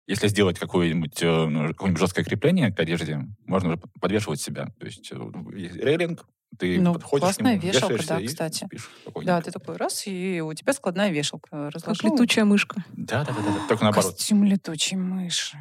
[0.06, 4.66] Если сделать какое-нибудь, э, ну, какое-нибудь жесткое крепление к одежде, можно уже подвешивать себя.
[4.80, 5.16] То есть э,
[5.56, 6.26] есть рейлинг,
[6.58, 8.64] ты Ну, подходишь классная к нему, вешалка, да, и кстати.
[8.64, 8.90] спишь.
[9.24, 11.48] Да, ты такой раз, и у тебя складная вешалка.
[11.50, 12.12] Как Разложил.
[12.12, 12.84] летучая мышка.
[12.92, 14.12] Да, да, да, да, только наоборот.
[14.12, 15.56] Костюм летучей мыши.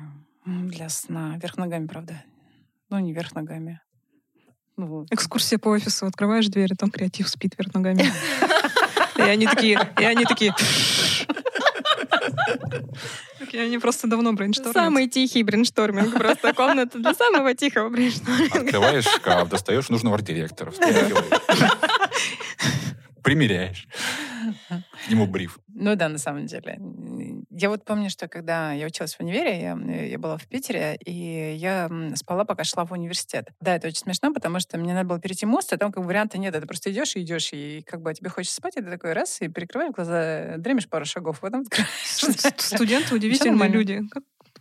[0.46, 1.38] Для сна.
[1.38, 2.24] Вверх ногами, правда.
[2.90, 3.82] Ну, не вверх ногами.
[4.86, 5.08] Вот.
[5.12, 6.06] Экскурсия по офису.
[6.06, 8.12] Открываешь дверь, и там креатив спит вверх ногами.
[9.18, 10.56] И они такие, и они такие...
[13.52, 14.74] Они просто давно брейнштормят.
[14.74, 16.14] Самый тихий брейншторминг.
[16.14, 18.60] Просто комната для самого тихого брейншторминга.
[18.60, 20.72] Открываешь шкаф, достаешь нужного арт-директора.
[23.30, 23.88] Примеряешь.
[24.70, 25.60] К нему бриф.
[25.68, 26.80] Ну да, на самом деле.
[27.52, 31.56] Я вот помню, что когда я училась в универе, я, я была в Питере, и
[31.56, 33.50] я спала, пока шла в университет.
[33.62, 36.08] Да, это очень смешно, потому что мне надо было перейти мост, а там как бы
[36.08, 36.56] варианта нет.
[36.56, 39.42] Это просто идешь и идешь, и как бы тебе хочется спать, и ты такой раз,
[39.42, 42.58] и перекрываешь глаза, дремишь пару шагов, потом открываешь.
[42.58, 44.02] Студенты удивительные люди.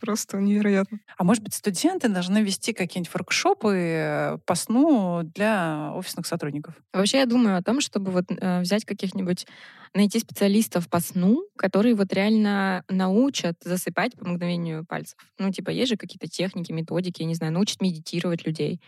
[0.01, 1.01] Просто невероятно.
[1.17, 6.75] А может быть, студенты должны вести какие-нибудь воркшопы по сну для офисных сотрудников?
[6.93, 9.47] Вообще я думаю о том, чтобы вот э, взять каких-нибудь
[9.95, 15.19] найти специалистов по сну, которые вот реально научат засыпать по мгновению пальцев.
[15.39, 18.81] Ну, типа, есть же какие-то техники, методики, я не знаю, научат медитировать людей.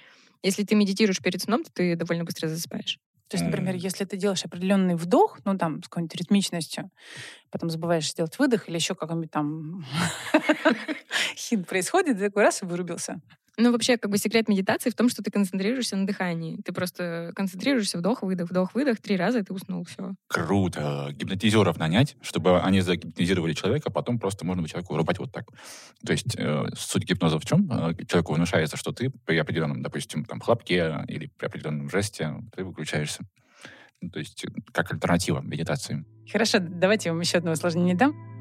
[0.43, 2.99] Если ты медитируешь перед сном, то ты довольно быстро засыпаешь.
[3.31, 6.91] То есть, например, если ты делаешь определенный вдох, ну там с какой-нибудь ритмичностью,
[7.51, 9.85] потом забываешь сделать выдох или еще какой-нибудь там
[11.37, 13.21] хит происходит, ты такой раз и вырубился.
[13.61, 16.57] Ну, вообще, как бы секрет медитации в том, что ты концентрируешься на дыхании.
[16.65, 20.15] Ты просто концентрируешься, вдох, выдох, вдох, выдох, три раза, и ты уснул, все.
[20.29, 21.11] Круто.
[21.13, 25.45] Гипнотизеров нанять, чтобы они загипнотизировали человека, а потом просто можно человеку вырубать вот так.
[26.07, 27.71] То есть э, суть гипноза в чем?
[27.71, 32.65] Э, человеку внушается, что ты при определенном, допустим, там, хлопке или при определенном жесте ты
[32.65, 33.25] выключаешься.
[34.01, 36.07] Ну, то есть как альтернатива медитации.
[36.33, 38.40] Хорошо, давайте я вам еще одно усложнение дам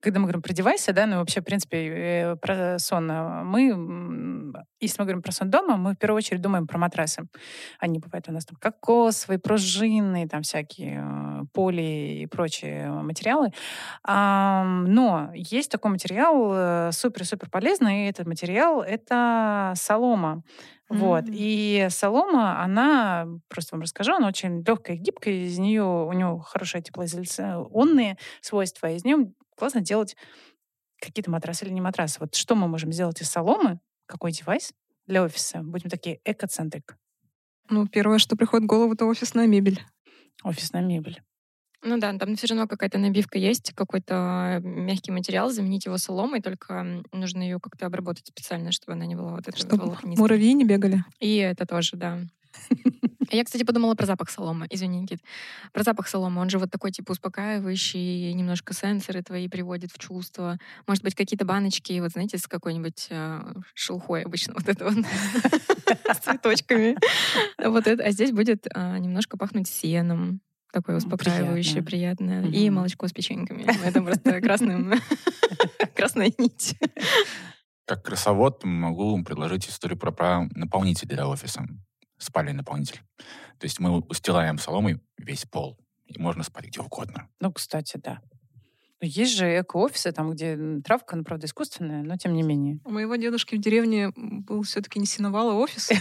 [0.00, 4.52] когда мы говорим про девайсы, да, ну вообще, в принципе, э, про сон, а, мы,
[4.80, 7.28] если мы говорим про сон дома, мы в первую очередь думаем про матрасы.
[7.78, 13.52] Они бывают у нас там кокосовые, пружинные, там всякие э, поли и прочие материалы.
[14.06, 20.42] Но есть такой материал э, супер-супер полезный, и этот материал— это солома.
[20.88, 21.24] Вот.
[21.24, 21.34] Mm-hmm.
[21.34, 26.40] И солома, она, просто вам расскажу, она очень легкая и гибкая, из нее, у нее
[26.46, 30.16] хорошие теплоизоляционные свойства, из нее классно делать
[31.00, 32.20] какие-то матрасы или не матрасы.
[32.20, 33.80] Вот что мы можем сделать из соломы?
[34.06, 34.72] Какой девайс
[35.06, 35.60] для офиса?
[35.62, 36.96] Будем такие экоцентрик.
[37.70, 39.82] Ну, первое, что приходит в голову, это офисная мебель.
[40.42, 41.20] Офисная мебель.
[41.82, 47.04] Ну да, там все равно какая-то набивка есть, какой-то мягкий материал, заменить его соломой, только
[47.12, 51.04] нужно ее как-то обработать специально, чтобы она не была вот этой Чтобы муравьи не бегали.
[51.20, 52.18] И это тоже, да.
[53.30, 54.66] Я, кстати, подумала про запах соломы.
[54.70, 55.20] Извини, Никит.
[55.72, 56.40] Про запах соломы.
[56.40, 60.58] Он же вот такой, типа, успокаивающий, немножко сенсоры твои приводит в чувство.
[60.86, 64.94] Может быть, какие-то баночки, вот знаете, с какой-нибудь э, шелухой обычно, вот это вот,
[66.14, 66.96] с цветочками.
[67.62, 68.02] Вот это.
[68.02, 70.40] А здесь будет э, немножко пахнуть сеном.
[70.72, 72.46] Такое успокаивающее, приятное.
[72.46, 73.64] И молочко с печеньками.
[73.84, 74.94] Это просто красным,
[75.96, 76.76] красная нить.
[77.86, 81.66] Как красовод могу предложить историю про наполнитель для офиса
[82.18, 83.00] спальный наполнитель.
[83.58, 87.28] То есть мы устилаем соломой весь пол, и можно спать где угодно.
[87.40, 88.20] Ну, кстати, да.
[89.00, 92.80] Но есть же эко-офисы, там, где травка, ну, правда, искусственная, но тем не менее.
[92.84, 95.90] У моего дедушки в деревне был все-таки не синовал, а офис.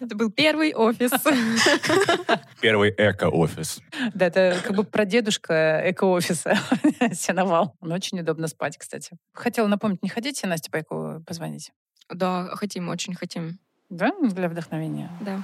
[0.00, 1.10] Это был первый офис.
[2.62, 3.80] Первый эко-офис.
[4.14, 6.58] Да, это как бы прадедушка эко-офиса.
[7.12, 7.76] Сеновал.
[7.80, 9.18] Он очень удобно спать, кстати.
[9.34, 11.72] Хотела напомнить, не хотите Насте Пайкову позвонить?
[12.08, 13.58] Да, хотим, очень хотим.
[13.90, 14.12] Да?
[14.22, 15.10] Для вдохновения?
[15.20, 15.42] Да.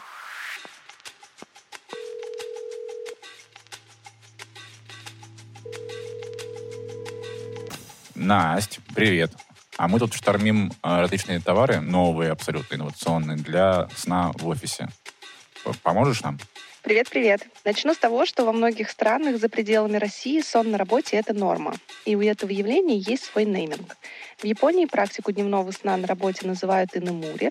[8.15, 9.33] Настя, привет.
[9.77, 14.89] А мы тут штормим а, различные товары, новые, абсолютно инновационные, для сна в офисе.
[15.83, 16.39] Поможешь нам?
[16.87, 17.44] Привет-привет.
[17.64, 21.75] Начну с того, что во многих странах за пределами России сон на работе— это норма.
[22.05, 23.96] И у этого явления есть свой нейминг.
[24.38, 27.51] В Японии практику дневного сна на работе называют инемури.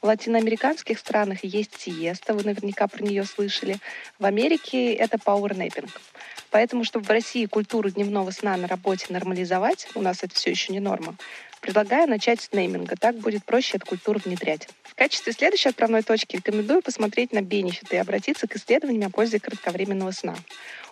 [0.00, 3.78] В латиноамериканских странах есть сиеста, вы наверняка про нее слышали.
[4.20, 5.90] В Америке это пауэрнэппинг.
[6.52, 10.72] Поэтому, чтобы в России культуру дневного сна на работе нормализовать, у нас это все еще
[10.72, 11.16] не норма,
[11.66, 14.68] Предлагаю начать с нейминга, так будет проще эту культуру внедрять.
[14.84, 19.40] В качестве следующей отправной точки рекомендую посмотреть на бенефиты и обратиться к исследованиям о пользе
[19.40, 20.36] кратковременного сна.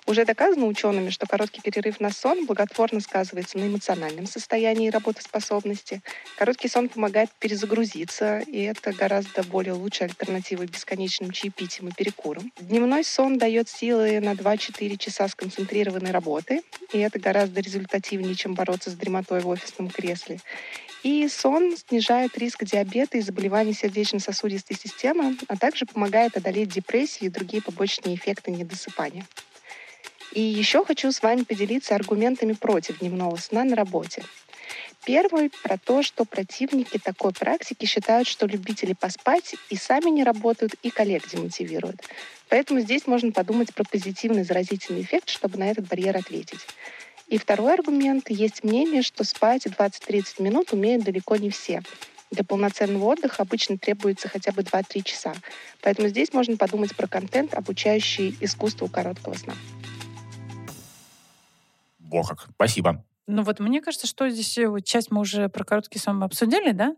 [0.07, 6.03] Уже доказано учеными, что короткий перерыв на сон благотворно сказывается на эмоциональном состоянии и работоспособности.
[6.37, 12.53] Короткий сон помогает перезагрузиться, и это гораздо более лучшая альтернатива бесконечным чаепитиям и перекурам.
[12.61, 16.61] Дневной сон дает силы на 2-4 часа сконцентрированной работы,
[16.93, 20.39] и это гораздо результативнее, чем бороться с дремотой в офисном кресле.
[21.03, 27.33] И сон снижает риск диабета и заболеваний сердечно-сосудистой системы, а также помогает одолеть депрессию и
[27.33, 29.27] другие побочные эффекты недосыпания.
[30.35, 34.25] И еще хочу с вами поделиться аргументами против дневного сна на работе.
[35.07, 40.75] Первый про то, что противники такой практики считают, что любители поспать и сами не работают,
[40.83, 42.01] и коллег демотивируют.
[42.49, 46.67] Поэтому здесь можно подумать про позитивный заразительный эффект, чтобы на этот барьер ответить.
[47.29, 48.29] И второй аргумент.
[48.29, 51.83] Есть мнение, что спать 20-30 минут умеют далеко не все.
[52.33, 55.35] Для полноценного отдыха обычно требуется хотя бы 2-3 часа.
[55.81, 59.55] Поэтому здесь можно подумать про контент, обучающий искусству короткого сна.
[62.11, 62.49] О, как.
[62.55, 63.05] Спасибо.
[63.27, 66.95] Ну вот мне кажется, что здесь э, часть мы уже про короткий сон обсудили, да?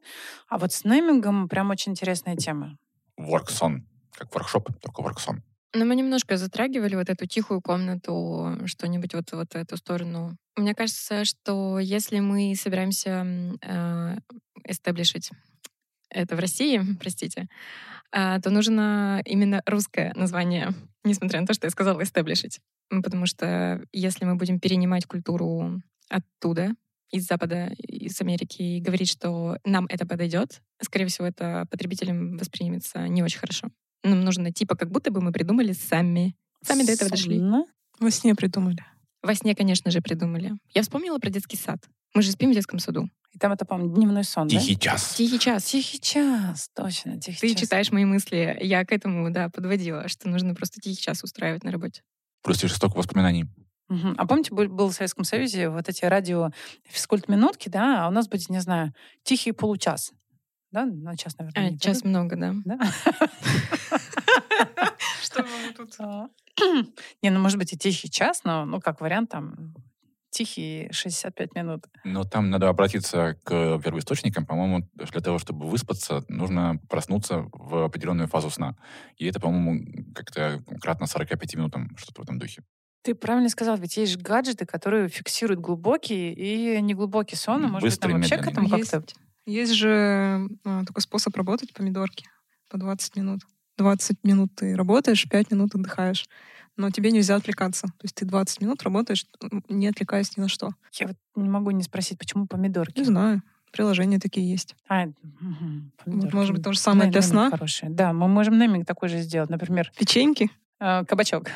[0.49, 2.79] А вот с неймингом прям очень интересная тема.
[3.16, 3.87] Ворксон.
[4.12, 5.42] Как воркшоп, только ворксон.
[5.75, 10.37] Ну, мы немножко затрагивали вот эту тихую комнату, что-нибудь вот, вот в эту сторону.
[10.57, 13.27] Мне кажется, что если мы собираемся
[13.61, 14.16] э,
[14.64, 15.31] эстаблишить
[16.11, 17.49] это в России, простите,
[18.12, 20.71] э, то нужно именно русское название,
[21.05, 22.61] несмотря на то, что я сказала эстаблишить.
[22.88, 26.75] Потому что если мы будем перенимать культуру оттуда,
[27.11, 33.07] из Запада, из Америки, и говорить, что нам это подойдет, скорее всего, это потребителям воспримется
[33.09, 33.69] не очень хорошо.
[34.03, 36.37] Нам нужно типа как будто бы мы придумали сами.
[36.62, 37.40] Сами до этого дошли.
[37.99, 38.85] Во сне придумали.
[39.23, 40.53] Во сне, конечно же, придумали.
[40.75, 41.79] Я вспомнила про детский сад.
[42.14, 43.09] Мы же спим в детском саду.
[43.37, 44.81] И там это, по-моему, дневной сон, Тихий да?
[44.81, 45.14] час.
[45.14, 45.64] Тихий час.
[45.64, 47.61] Тихий час, точно, тихий Ты час.
[47.61, 48.57] читаешь мои мысли.
[48.62, 52.01] Я к этому, да, подводила, что нужно просто тихий час устраивать на работе.
[52.42, 53.44] Просто столько воспоминаний.
[53.88, 54.14] Мгм.
[54.16, 56.51] А помните, был, был в Советском Союзе вот эти радио
[56.88, 60.12] физкульт-минутки, да, а у нас будет, не знаю, тихий получас.
[60.72, 61.66] Да, на час, наверное.
[61.66, 62.05] А, не час будет?
[62.07, 62.55] много, да.
[62.64, 62.79] Да?
[65.22, 65.94] Что мы тут?
[65.99, 66.29] А,
[67.22, 69.75] Не, ну, может быть, и тихий час, но, ну, как вариант, там,
[70.31, 71.85] тихие 65 минут.
[72.05, 74.47] Но там надо обратиться к первоисточникам.
[74.47, 78.77] По-моему, для того, чтобы выспаться, нужно проснуться в определенную фазу сна.
[79.17, 82.62] И это, по-моему, как-то кратно 45 минутам, что-то в этом духе.
[83.03, 87.62] Ты правильно сказал, ведь есть же гаджеты, которые фиксируют глубокий и неглубокий сон.
[87.62, 88.53] Может быть, там Быстрый, вообще к медленный.
[88.53, 88.91] этому Есть.
[88.91, 89.15] как-то...
[89.47, 92.27] Есть же а, такой способ работать помидорки
[92.69, 93.43] по 20 минут.
[93.79, 96.27] 20 минут ты работаешь, 5 минут отдыхаешь.
[96.77, 97.87] Но тебе нельзя отвлекаться.
[97.87, 99.25] То есть ты 20 минут работаешь,
[99.69, 100.71] не отвлекаясь ни на что.
[100.95, 102.99] Я вот не могу не спросить, почему помидорки?
[102.99, 103.43] Не знаю.
[103.73, 104.75] Приложения такие есть.
[104.89, 105.15] А, Вот,
[106.05, 106.35] помидорки.
[106.35, 107.51] может быть, то же самое для сна.
[107.51, 107.89] Хороший.
[107.91, 109.51] Да, мы можем нейминг такой же сделать.
[109.51, 110.51] Например, Печеньки.
[110.81, 111.51] э, кабачок.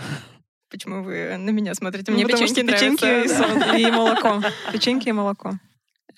[0.70, 2.12] Почему вы на меня смотрите?
[2.12, 4.40] Мне печеньки печеньки и, молоко.
[4.72, 5.52] Печеньки и молоко.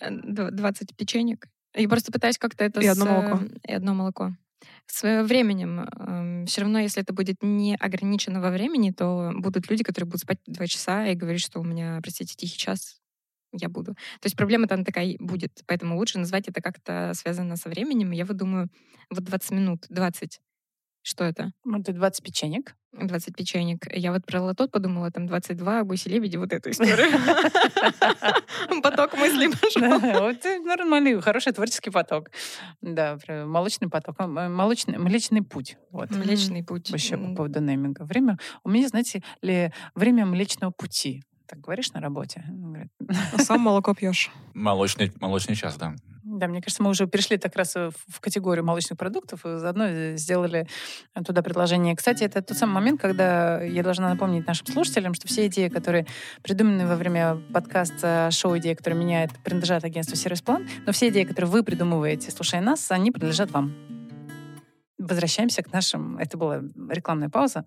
[0.01, 1.47] Э, дв- 20 печенек.
[1.75, 2.81] Я просто пытаюсь как-то это...
[2.81, 3.45] И одно молоко.
[3.45, 4.33] э, И одно молоко.
[4.87, 6.47] С временем.
[6.47, 10.39] все равно, если это будет не ограничено во времени, то будут люди, которые будут спать
[10.47, 13.01] два часа и говорить, что у меня, простите, тихий час,
[13.53, 13.95] я буду.
[13.95, 15.63] То есть проблема там такая будет.
[15.67, 18.11] Поэтому лучше назвать это как-то связано со временем.
[18.11, 18.69] Я вот думаю,
[19.11, 20.41] вот 20 минут, 20.
[21.03, 21.53] Что это?
[21.65, 22.75] Ну, это 20 печенек.
[22.93, 23.87] 20 печенек.
[23.93, 27.11] Я вот про лотот подумала, там 22, гуси-лебеди, вот эту историю.
[28.83, 29.99] Поток мыслей пошел.
[30.21, 32.31] Вот нормальный, хороший творческий поток.
[32.81, 34.17] Да, молочный поток.
[34.19, 35.77] а, Молочный, млечный путь.
[35.91, 36.11] Вот.
[36.11, 36.91] Млечный путь.
[36.91, 38.05] Вообще по поводу нейминга.
[38.05, 38.39] Время...
[38.63, 41.23] У меня, знаете ли, время Млечного пути.
[41.53, 42.43] Так говоришь на работе?
[42.49, 42.89] Он говорит,
[43.35, 44.31] А сам молоко пьешь.
[44.55, 45.95] Молочный, молочный час, да.
[46.25, 49.85] Да, мне кажется, мы уже перешли так раз э, в категорию молочных продуктов и заодно
[49.87, 50.67] э, сделали
[51.27, 51.95] туда предложение.
[51.95, 56.07] Кстати, это тот самый момент, когда я должна напомнить нашим слушателям, что все идеи, которые
[56.43, 61.25] придуманы во время подкаста шоу «Идеи, которые меняют», принадлежат агентству «Сервис План», но все идеи,
[61.25, 63.75] которые вы придумываете, слушая нас, они принадлежат вам.
[65.07, 66.17] Возвращаемся к нашим...
[66.19, 67.65] Это была рекламная пауза.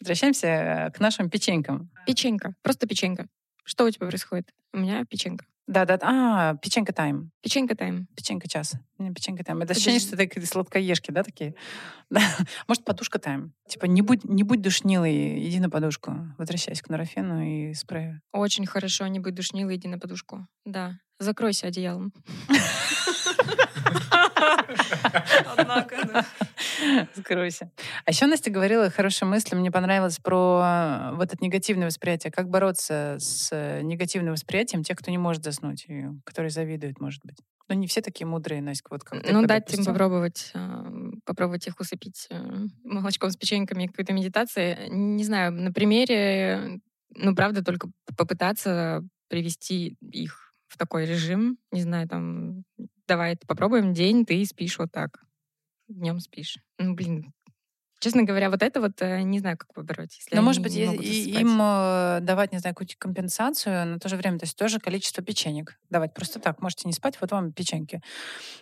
[0.00, 1.90] Возвращаемся э, к нашим печенькам.
[2.06, 2.54] Печенька.
[2.62, 3.26] Просто печенька.
[3.64, 4.50] Что у тебя происходит?
[4.72, 5.46] У меня печенька.
[5.66, 7.30] Да-да, а, печенька тайм.
[7.40, 8.06] Печенька тайм.
[8.14, 8.74] Печенька час.
[8.98, 9.62] Не, Печенька тайм.
[9.62, 11.54] Это ощущение, что какие-то сладкоежки, да, такие?
[12.10, 12.20] Да.
[12.68, 13.54] Может, подушка тайм.
[13.66, 16.14] Типа, не будь, не будь душнилой, иди на подушку.
[16.36, 18.20] Возвращайся к нурофену и спрею.
[18.32, 20.46] Очень хорошо, не будь душнилой, иди на подушку.
[20.66, 20.98] Да.
[21.18, 22.12] Закройся одеялом.
[25.56, 26.24] Однако, да.
[27.14, 27.70] Закройся.
[28.04, 30.62] А еще Настя говорила хорошую мысль, мне понравилось про
[31.12, 32.30] э, вот это негативное восприятие.
[32.32, 37.20] Как бороться с э, негативным восприятием тех, кто не может заснуть, и которые завидуют, может
[37.24, 37.36] быть.
[37.68, 39.92] Но не все такие мудрые, Настя, вот как Ну, дать им пустила.
[39.94, 40.84] попробовать, а,
[41.24, 42.42] попробовать их усыпить э,
[42.84, 44.88] молочком с печеньками какой-то медитации.
[44.90, 46.80] Не знаю, на примере,
[47.14, 51.58] ну, правда, только попытаться привести их в такой режим.
[51.72, 52.64] Не знаю, там,
[53.06, 55.24] давай попробуем день, ты спишь вот так.
[55.88, 56.58] Днем спишь.
[56.78, 57.32] Ну, блин,
[58.00, 60.14] Честно говоря, вот это вот э, не знаю, как побороть.
[60.18, 63.96] Если Но, они может быть, и- и- им э, давать, не знаю, какую-то компенсацию, но
[63.96, 66.12] в то же время, то есть тоже количество печенек давать.
[66.12, 68.02] Просто так, можете не спать, вот вам печеньки.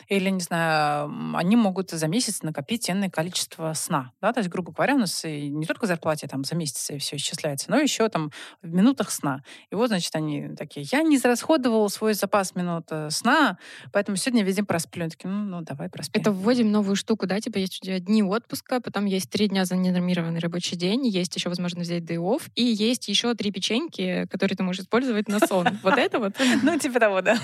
[0.09, 4.13] Или, не знаю, они могут за месяц накопить ценное количество сна.
[4.21, 4.33] Да?
[4.33, 7.71] То есть, грубо говоря, у нас и не только зарплате там за месяц все исчисляется,
[7.71, 8.31] но еще там
[8.63, 9.43] в минутах сна.
[9.71, 13.59] И вот, значит, они такие, я не израсходовал свой запас минут э, сна,
[13.93, 15.09] поэтому сегодня весь день просплю.
[15.09, 16.21] Такие, ну, ну давай проспи.
[16.21, 19.65] Это вводим новую штуку, да, типа есть у тебя дни отпуска, потом есть три дня
[19.65, 24.27] за ненормированный рабочий день, есть еще возможность взять day off, и есть еще три печеньки,
[24.31, 25.69] которые ты можешь использовать на сон.
[25.83, 26.35] Вот это вот.
[26.63, 27.39] Ну, типа того, да.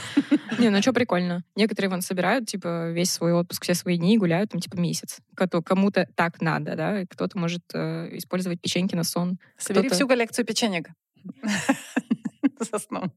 [0.58, 1.44] Не, ну что прикольно.
[1.56, 5.18] Некоторые вон собирают, типа, весь свой отпуск, все свои дни и гуляют там, типа, месяц.
[5.34, 9.38] Кто- Кому-то так надо, да, кто-то может э, использовать печеньки на сон.
[9.56, 10.88] Собери всю коллекцию печенек.
[12.70, 13.12] Со сном.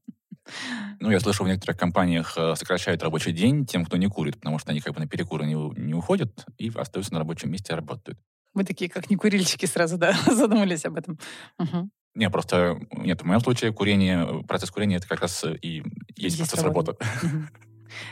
[1.00, 4.58] Ну, я слышал, в некоторых компаниях э, сокращают рабочий день тем, кто не курит, потому
[4.58, 7.76] что они как бы на перекуры не, не уходят и остаются на рабочем месте и
[7.76, 8.18] работают.
[8.54, 11.18] Мы такие, как не курильщики, сразу, да, задумались об этом.
[11.58, 11.90] Угу.
[12.14, 15.82] Не, просто нет, в моем случае курение, процесс курения это как раз и
[16.16, 16.94] есть, есть процесс работы.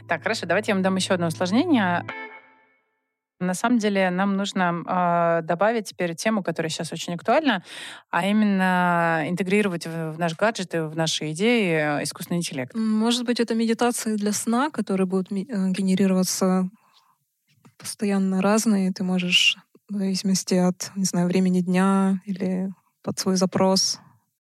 [0.09, 2.05] Так, хорошо, давайте я вам дам еще одно усложнение.
[3.39, 7.65] На самом деле нам нужно э, добавить теперь тему, которая сейчас очень актуальна,
[8.11, 12.75] а именно интегрировать в, в наш гаджет и в наши идеи искусственный интеллект.
[12.75, 16.69] Может быть, это медитации для сна, которые будут э, генерироваться
[17.79, 18.93] постоянно разные.
[18.93, 19.57] Ты можешь
[19.91, 22.73] в зависимости от, не знаю, времени дня или
[23.03, 23.99] под свой запрос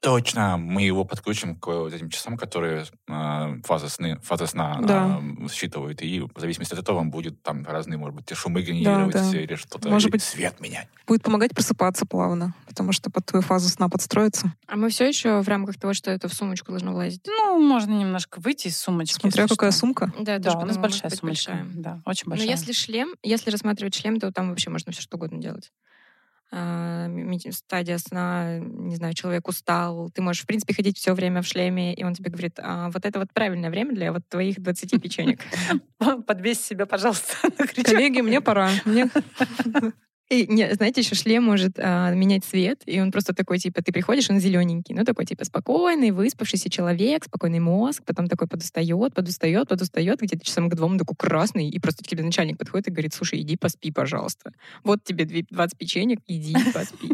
[0.02, 5.20] Точно, мы его подключим к вот этим часам, которые э, фазы, сны, фазы сна да.
[5.22, 9.12] э, считывают, и в зависимости от этого он будет там разные, может быть, шумы генерировать
[9.12, 9.38] да, да.
[9.38, 10.88] или что-то, может быть, свет менять.
[11.06, 14.52] Будет помогать просыпаться плавно, потому что под твою фазу сна подстроится.
[14.66, 17.22] А мы все еще в рамках того, что это в сумочку должно влазить?
[17.24, 19.20] Ну, можно немножко выйти из сумочки.
[19.20, 19.80] Смотря какая что.
[19.80, 20.12] сумка.
[20.18, 21.52] Да, да у нас большая сумочка.
[21.52, 21.66] Большая.
[21.76, 22.48] Да, очень большая.
[22.48, 25.70] Но если шлем, если рассматривать шлем, то там вообще можно все что угодно делать.
[26.54, 27.08] А,
[27.50, 31.94] стадия сна, не знаю, человек устал, ты можешь, в принципе, ходить все время в шлеме,
[31.94, 35.40] и он тебе говорит, а вот это вот правильное время для вот твоих 20 печенек.
[36.26, 37.34] Подвесь себя, пожалуйста,
[37.84, 38.70] Коллеги, мне пора.
[40.32, 43.92] И, не, знаете, еще шлем может а, менять цвет, и он просто такой, типа, ты
[43.92, 49.68] приходишь, он зелененький, ну, такой, типа, спокойный, выспавшийся человек, спокойный мозг, потом такой подустает, подустает,
[49.68, 53.12] подустает, где-то часам к двум такой красный, и просто к тебе начальник подходит и говорит,
[53.12, 54.52] слушай, иди поспи, пожалуйста.
[54.84, 57.10] Вот тебе 20 печенек, иди поспи.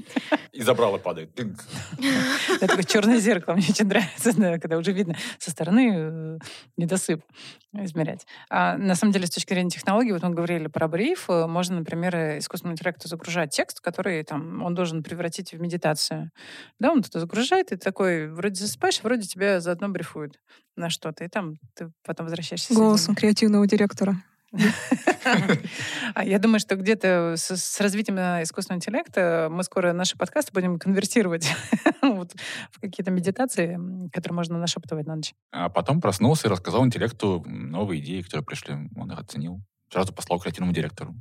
[0.53, 1.31] И забрало падает.
[1.41, 6.39] Это такое черное зеркало, мне очень нравится, когда уже видно со стороны э,
[6.77, 7.25] недосып
[7.73, 8.27] измерять.
[8.49, 11.81] А на самом деле, с точки зрения технологий, вот мы говорили про бриф, э, можно,
[11.81, 16.31] например, искусственному интеллекту загружать текст, который там он должен превратить в медитацию.
[16.79, 20.39] Да, он туда загружает, и ты такой вроде засыпаешь, вроде тебя заодно брифует
[20.77, 22.75] на что-то, и там ты потом возвращаешься.
[22.75, 24.23] Голосом креативного директора.
[26.15, 30.79] А я думаю, что где-то с, развитием э, искусственного интеллекта мы скоро наши подкасты будем
[30.79, 31.53] конвертировать
[32.03, 33.79] в какие-то медитации,
[34.11, 35.35] которые можно нашептывать на ночь.
[35.53, 38.75] А потом проснулся и рассказал интеллекту новые идеи, которые пришли.
[38.97, 39.61] Он их оценил.
[39.93, 41.15] Сразу послал креативному директору.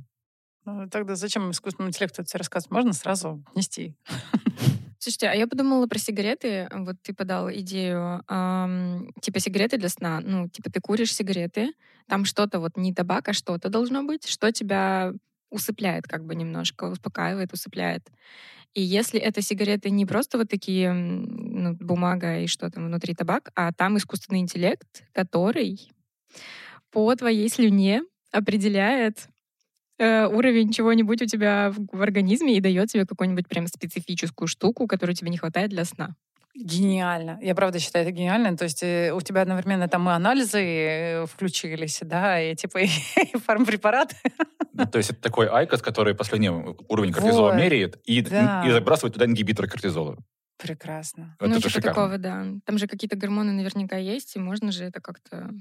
[0.70, 2.70] Ну, тогда зачем искусственному интеллекту это рассказывать?
[2.70, 3.94] Можно сразу нести.
[4.98, 6.68] Слушайте, а я подумала про сигареты.
[6.70, 10.20] Вот ты подал идею, эм, типа сигареты для сна.
[10.22, 11.72] Ну, типа ты куришь сигареты,
[12.06, 15.14] там что-то вот не табак, а что-то должно быть, что тебя
[15.50, 18.06] усыпляет как бы немножко, успокаивает, усыпляет.
[18.74, 23.50] И если это сигареты не просто вот такие, ну, бумага и что там внутри табак,
[23.54, 25.90] а там искусственный интеллект, который
[26.90, 28.02] по твоей слюне
[28.32, 29.28] определяет
[29.98, 34.86] э, уровень чего-нибудь у тебя в, в организме и дает тебе какую-нибудь прям специфическую штуку,
[34.86, 36.14] которую тебе не хватает для сна.
[36.54, 37.38] Гениально.
[37.40, 38.56] Я правда считаю это гениально.
[38.56, 42.86] То есть э, у тебя одновременно там и анализы э, включились, да, и типа и,
[43.32, 44.16] и фармпрепараты.
[44.72, 48.64] Ну, то есть это такой айкос, который последний уровень кортизола вот, меряет и, да.
[48.66, 50.16] и забрасывает туда ингибитор кортизола.
[50.56, 51.36] Прекрасно.
[51.38, 51.94] Вот ну, это типа шикарно.
[51.94, 52.46] такого, да.
[52.64, 55.52] Там же какие-то гормоны наверняка есть, и можно же это как-то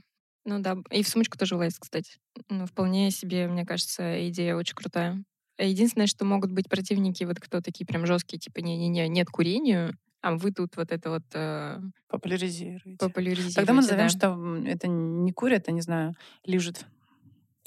[0.47, 2.13] ну да, и в сумочку тоже влазит, кстати.
[2.49, 5.21] Ну, вполне себе, мне кажется, идея очень крутая.
[5.59, 10.37] Единственное, что могут быть противники, вот кто такие прям жесткие, типа не-не-не, нет курению, а
[10.37, 11.23] вы тут вот это вот...
[11.33, 12.97] Э, популяризируете.
[12.97, 14.09] Популяризируете, Тогда мы назовем, да.
[14.09, 16.85] что это не курят, а, не знаю, лежит.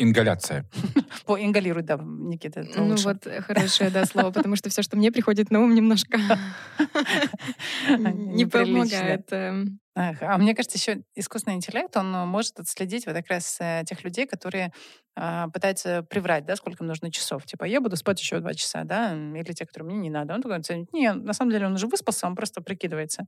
[0.03, 0.65] Ингаляция.
[1.27, 2.67] По ингалируй, да, Никита.
[2.75, 3.05] Ну лучше.
[3.05, 6.19] вот э, хорошее, да, слово, потому что все, что мне приходит на ум, немножко
[7.89, 9.29] не помогает.
[9.31, 9.79] Эм.
[9.95, 14.27] А мне кажется, еще искусственный интеллект, он может отследить вот как раз э, тех людей,
[14.27, 14.73] которые
[15.17, 17.45] а, пытаются приврать, да, сколько им нужно часов.
[17.45, 20.35] Типа, я буду спать еще два часа, да, или те, которые мне не надо.
[20.35, 23.27] Он такой, не, на самом деле он уже выспался, он просто прикидывается.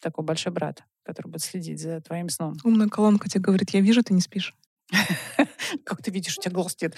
[0.00, 2.54] Такой большой брат, который будет следить за твоим сном.
[2.64, 4.54] Умная колонка тебе говорит, я вижу, ты не спишь.
[5.84, 6.96] Как ты видишь, у тебя голос нет.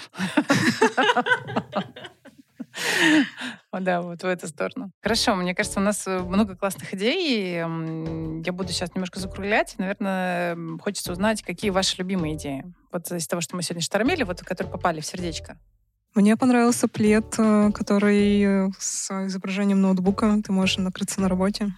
[3.73, 4.91] Да, вот в эту сторону.
[5.03, 7.55] Хорошо, мне кажется, у нас э, много классных идей.
[7.55, 9.75] Я буду сейчас немножко закруглять.
[9.79, 12.65] Наверное, хочется узнать, какие ваши любимые идеи.
[12.93, 15.59] Вот из того, что мы сегодня штормили, вот которые попали в сердечко.
[16.15, 20.41] Мне понравился плед, э, который с изображением ноутбука.
[20.45, 21.73] Ты можешь накрыться на работе.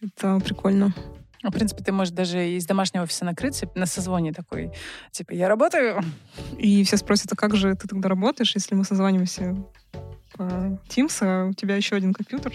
[0.00, 0.94] Это прикольно.
[1.44, 4.72] Ну, в принципе, ты можешь даже из домашнего офиса накрыться на созвоне такой,
[5.10, 6.02] типа, я работаю.
[6.58, 9.54] И все спросят, а как же ты тогда работаешь, если мы созваниваемся
[10.32, 10.42] по
[10.88, 12.54] Teams, а у тебя еще один компьютер?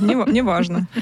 [0.00, 0.86] не, важно.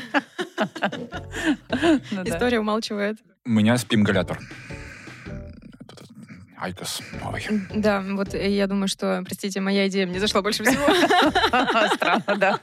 [2.11, 3.19] Ну История умалчивает.
[3.47, 4.39] У меня спимгалятор.
[6.59, 7.47] IQOS новый.
[7.75, 10.85] Да, вот я думаю, что, простите, моя идея мне зашла больше всего.
[11.95, 12.61] Странно, да.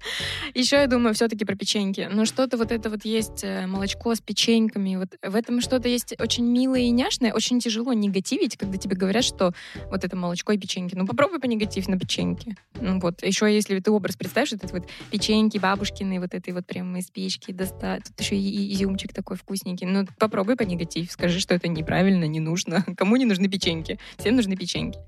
[0.54, 2.08] Еще я думаю все-таки про печеньки.
[2.10, 4.96] Ну, что-то вот это вот есть э, молочко с печеньками.
[4.96, 7.32] Вот в этом что-то есть очень милое и няшное.
[7.32, 9.52] Очень тяжело негативить, когда тебе говорят, что
[9.90, 10.94] вот это молочко и печеньки.
[10.94, 12.56] Ну, попробуй понегативить на печеньки.
[12.80, 13.22] Ну, вот.
[13.22, 17.10] Еще если ты образ представишь, вот это вот печеньки бабушкины, вот этой вот прям из
[17.10, 18.04] печки достать.
[18.04, 19.86] Тут еще и изюмчик такой вкусненький.
[19.86, 21.10] Ну, попробуй понегатив.
[21.12, 22.84] Скажи, что это неправильно, не нужно.
[22.96, 23.98] Кому не нужны печеньки?
[24.18, 24.98] Всем нужны печеньки.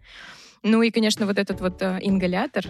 [0.63, 2.67] Ну и, конечно, вот этот вот э, ингалятор,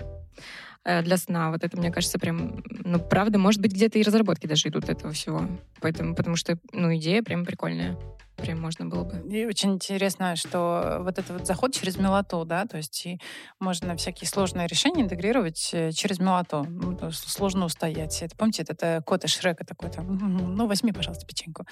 [0.84, 1.50] для сна.
[1.50, 5.12] Вот это, мне кажется, прям, ну, правда, может быть, где-то и разработки даже идут этого
[5.12, 5.46] всего.
[5.80, 7.96] Поэтому, потому что, ну, идея прям прикольная
[8.42, 9.22] прям можно было бы.
[9.30, 13.20] И очень интересно, что вот этот вот заход через мелату, да, то есть и
[13.60, 16.66] можно всякие сложные решения интегрировать э, через мелату.
[16.68, 18.20] Ну, сложно устоять.
[18.22, 21.66] Это, помните, это, это кот из Шрека такой там, ну, возьми, пожалуйста, печеньку.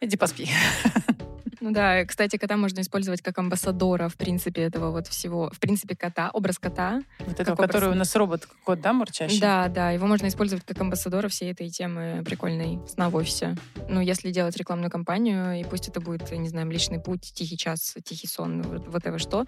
[0.00, 0.48] Иди поспи.
[1.60, 5.50] Ну да, кстати, кота можно использовать как амбассадора, в принципе, этого вот всего.
[5.52, 7.00] В принципе, кота, образ кота.
[7.20, 7.66] Вот этого, образ...
[7.66, 9.40] который у нас робот-кот, да, мурчащий?
[9.40, 13.56] Да, да, его можно использовать как амбассадора всей этой темы прикольной сна в офисе.
[13.88, 17.94] Ну, если делать рекламную кампанию, и пусть это будет, не знаю, личный путь, тихий час,
[18.04, 19.44] тихий сон, вот, вот это что,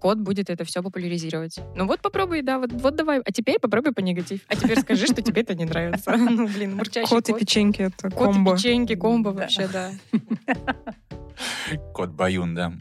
[0.00, 1.58] кот будет это все популяризировать.
[1.74, 3.20] Ну вот попробуй, да, вот, вот давай.
[3.24, 4.40] А теперь попробуй по негатив.
[4.48, 6.16] А теперь скажи, что тебе это не нравится.
[6.30, 7.26] Ну, блин, мурчащий кот.
[7.26, 8.52] Кот и печеньки— это комбо.
[8.52, 9.92] Кот и печеньки, комбо вообще, да.
[11.92, 12.72] Кот Баюн, да.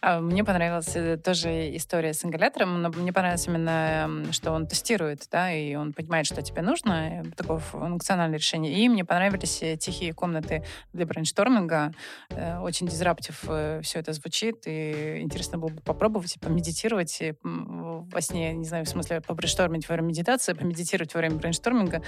[0.00, 5.26] А, мне понравилась э, тоже история с ингалятором, но мне понравилось именно, что он тестирует,
[5.30, 8.72] да, и он понимает, что тебе нужно, такое функциональное решение.
[8.72, 11.92] И мне понравились э, тихие комнаты для брейншторминга.
[12.30, 13.40] Э, очень disruptive
[13.82, 18.84] все это звучит, и интересно было бы попробовать и помедитировать и во сне, не знаю,
[18.84, 22.02] в смысле, побрейнштормить во время медитации, помедитировать во время брейншторминга,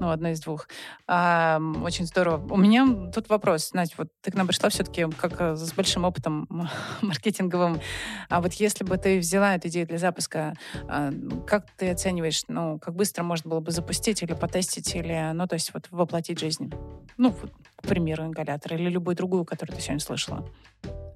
[0.00, 0.68] ну, одно из двух.
[1.06, 2.46] А, очень здорово.
[2.52, 6.46] У меня тут вопрос, Настя, вот ты к нам пришла все-таки как с большим опытом
[7.10, 7.80] маркетинговым.
[8.28, 10.54] А вот если бы ты взяла эту идею для запуска,
[10.88, 11.12] а,
[11.46, 15.54] как ты оцениваешь, ну, как быстро можно было бы запустить или потестить, или, ну, то
[15.54, 16.72] есть вот воплотить жизнь?
[17.16, 20.48] Ну, к примеру, ингалятор или любую другую, которую ты сегодня слышала.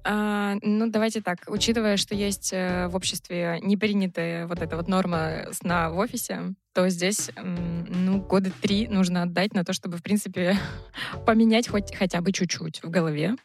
[0.07, 1.39] А, ну, давайте так.
[1.47, 6.89] Учитывая, что есть э, в обществе непринятая вот эта вот норма сна в офисе, то
[6.89, 10.57] здесь, ну, года три нужно отдать на то, чтобы, в принципе,
[11.25, 13.35] поменять хоть хотя бы чуть-чуть в голове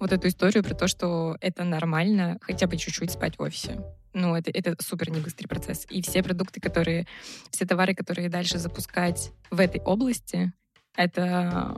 [0.00, 3.80] вот эту историю про то, что это нормально хотя бы чуть-чуть спать в офисе.
[4.12, 5.86] Ну, это, это супер не быстрый процесс.
[5.88, 7.06] И все продукты, которые,
[7.50, 10.52] все товары, которые дальше запускать в этой области,
[10.96, 11.76] это,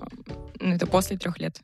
[0.58, 1.60] ну, это после трех лет.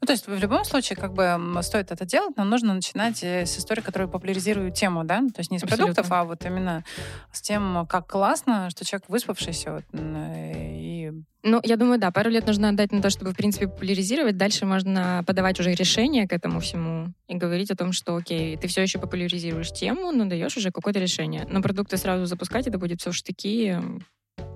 [0.00, 3.46] Ну, то есть в любом случае, как бы стоит это делать, но нужно начинать э,
[3.46, 5.20] с истории, которая популяризирует тему, да?
[5.20, 5.94] То есть не с Абсолютно.
[5.94, 6.84] продуктов, а вот именно
[7.32, 11.12] с тем, как классно, что человек выспавшийся вот, и
[11.42, 14.36] ну, я думаю, да, пару лет нужно отдать на то, чтобы, в принципе, популяризировать.
[14.36, 18.68] Дальше можно подавать уже решение к этому всему и говорить о том, что, окей, ты
[18.68, 21.46] все еще популяризируешь тему, но даешь уже какое-то решение.
[21.48, 23.78] Но продукты сразу запускать, это будет все в штыки,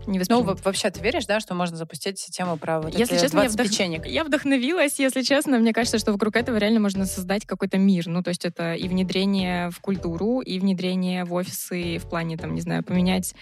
[0.06, 3.48] не Ну, вообще, ты веришь, да, что можно запустить тему про вот если честно, я,
[3.48, 3.66] вдох...
[3.66, 4.06] печенек?
[4.06, 5.58] я вдохновилась, если честно.
[5.58, 8.06] Мне кажется, что вокруг этого реально можно создать какой-то мир.
[8.06, 12.54] Ну, то есть это и внедрение в культуру, и внедрение в офисы в плане, там,
[12.54, 13.34] не знаю, поменять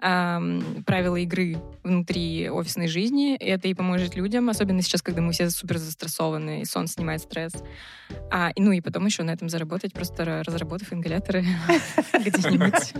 [0.00, 3.36] эм, правила игры внутри офисной жизни.
[3.36, 7.52] Это и поможет людям, особенно сейчас, когда мы все супер застрессованы, и сон снимает стресс.
[8.30, 11.44] А, ну и потом еще на этом заработать, просто разработав ингаляторы
[12.12, 12.94] где-нибудь.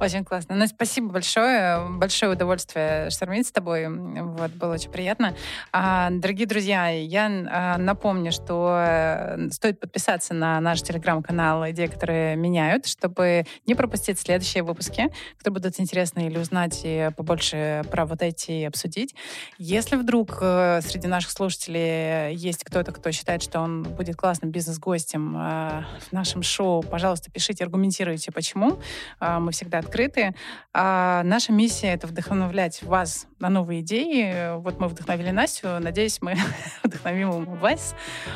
[0.00, 0.56] Очень классно.
[0.56, 1.89] Ну, спасибо большое.
[1.98, 3.88] Большое удовольствие штормить с тобой.
[3.88, 5.34] Вот, было очень приятно.
[5.72, 12.36] А, дорогие друзья, я а, напомню, что э, стоит подписаться на наш телеграм-канал «Идеи, которые
[12.36, 18.22] меняют», чтобы не пропустить следующие выпуски, которые будут интересны или узнать и побольше про вот
[18.22, 19.14] эти обсудить.
[19.58, 25.36] Если вдруг э, среди наших слушателей есть кто-то, кто считает, что он будет классным бизнес-гостем
[25.36, 28.78] э, в нашем шоу, пожалуйста, пишите, аргументируйте, почему.
[29.20, 30.34] Э, мы всегда открыты.
[30.72, 34.54] А наша миссия— Давайте это вдохновлять вас на новые идеи.
[34.58, 35.80] Вот мы вдохновили Настю.
[35.80, 36.36] Надеюсь, мы
[36.84, 37.94] вдохновим вас.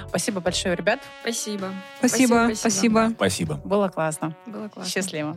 [0.08, 1.00] Спасибо большое, ребят.
[1.20, 1.70] Спасибо.
[1.98, 2.54] Спасибо.
[2.54, 2.54] Спасибо.
[2.54, 3.12] Спасибо.
[3.14, 3.54] спасибо.
[3.56, 4.34] Было классно.
[4.46, 4.90] Было классно.
[4.90, 5.36] Счастливо.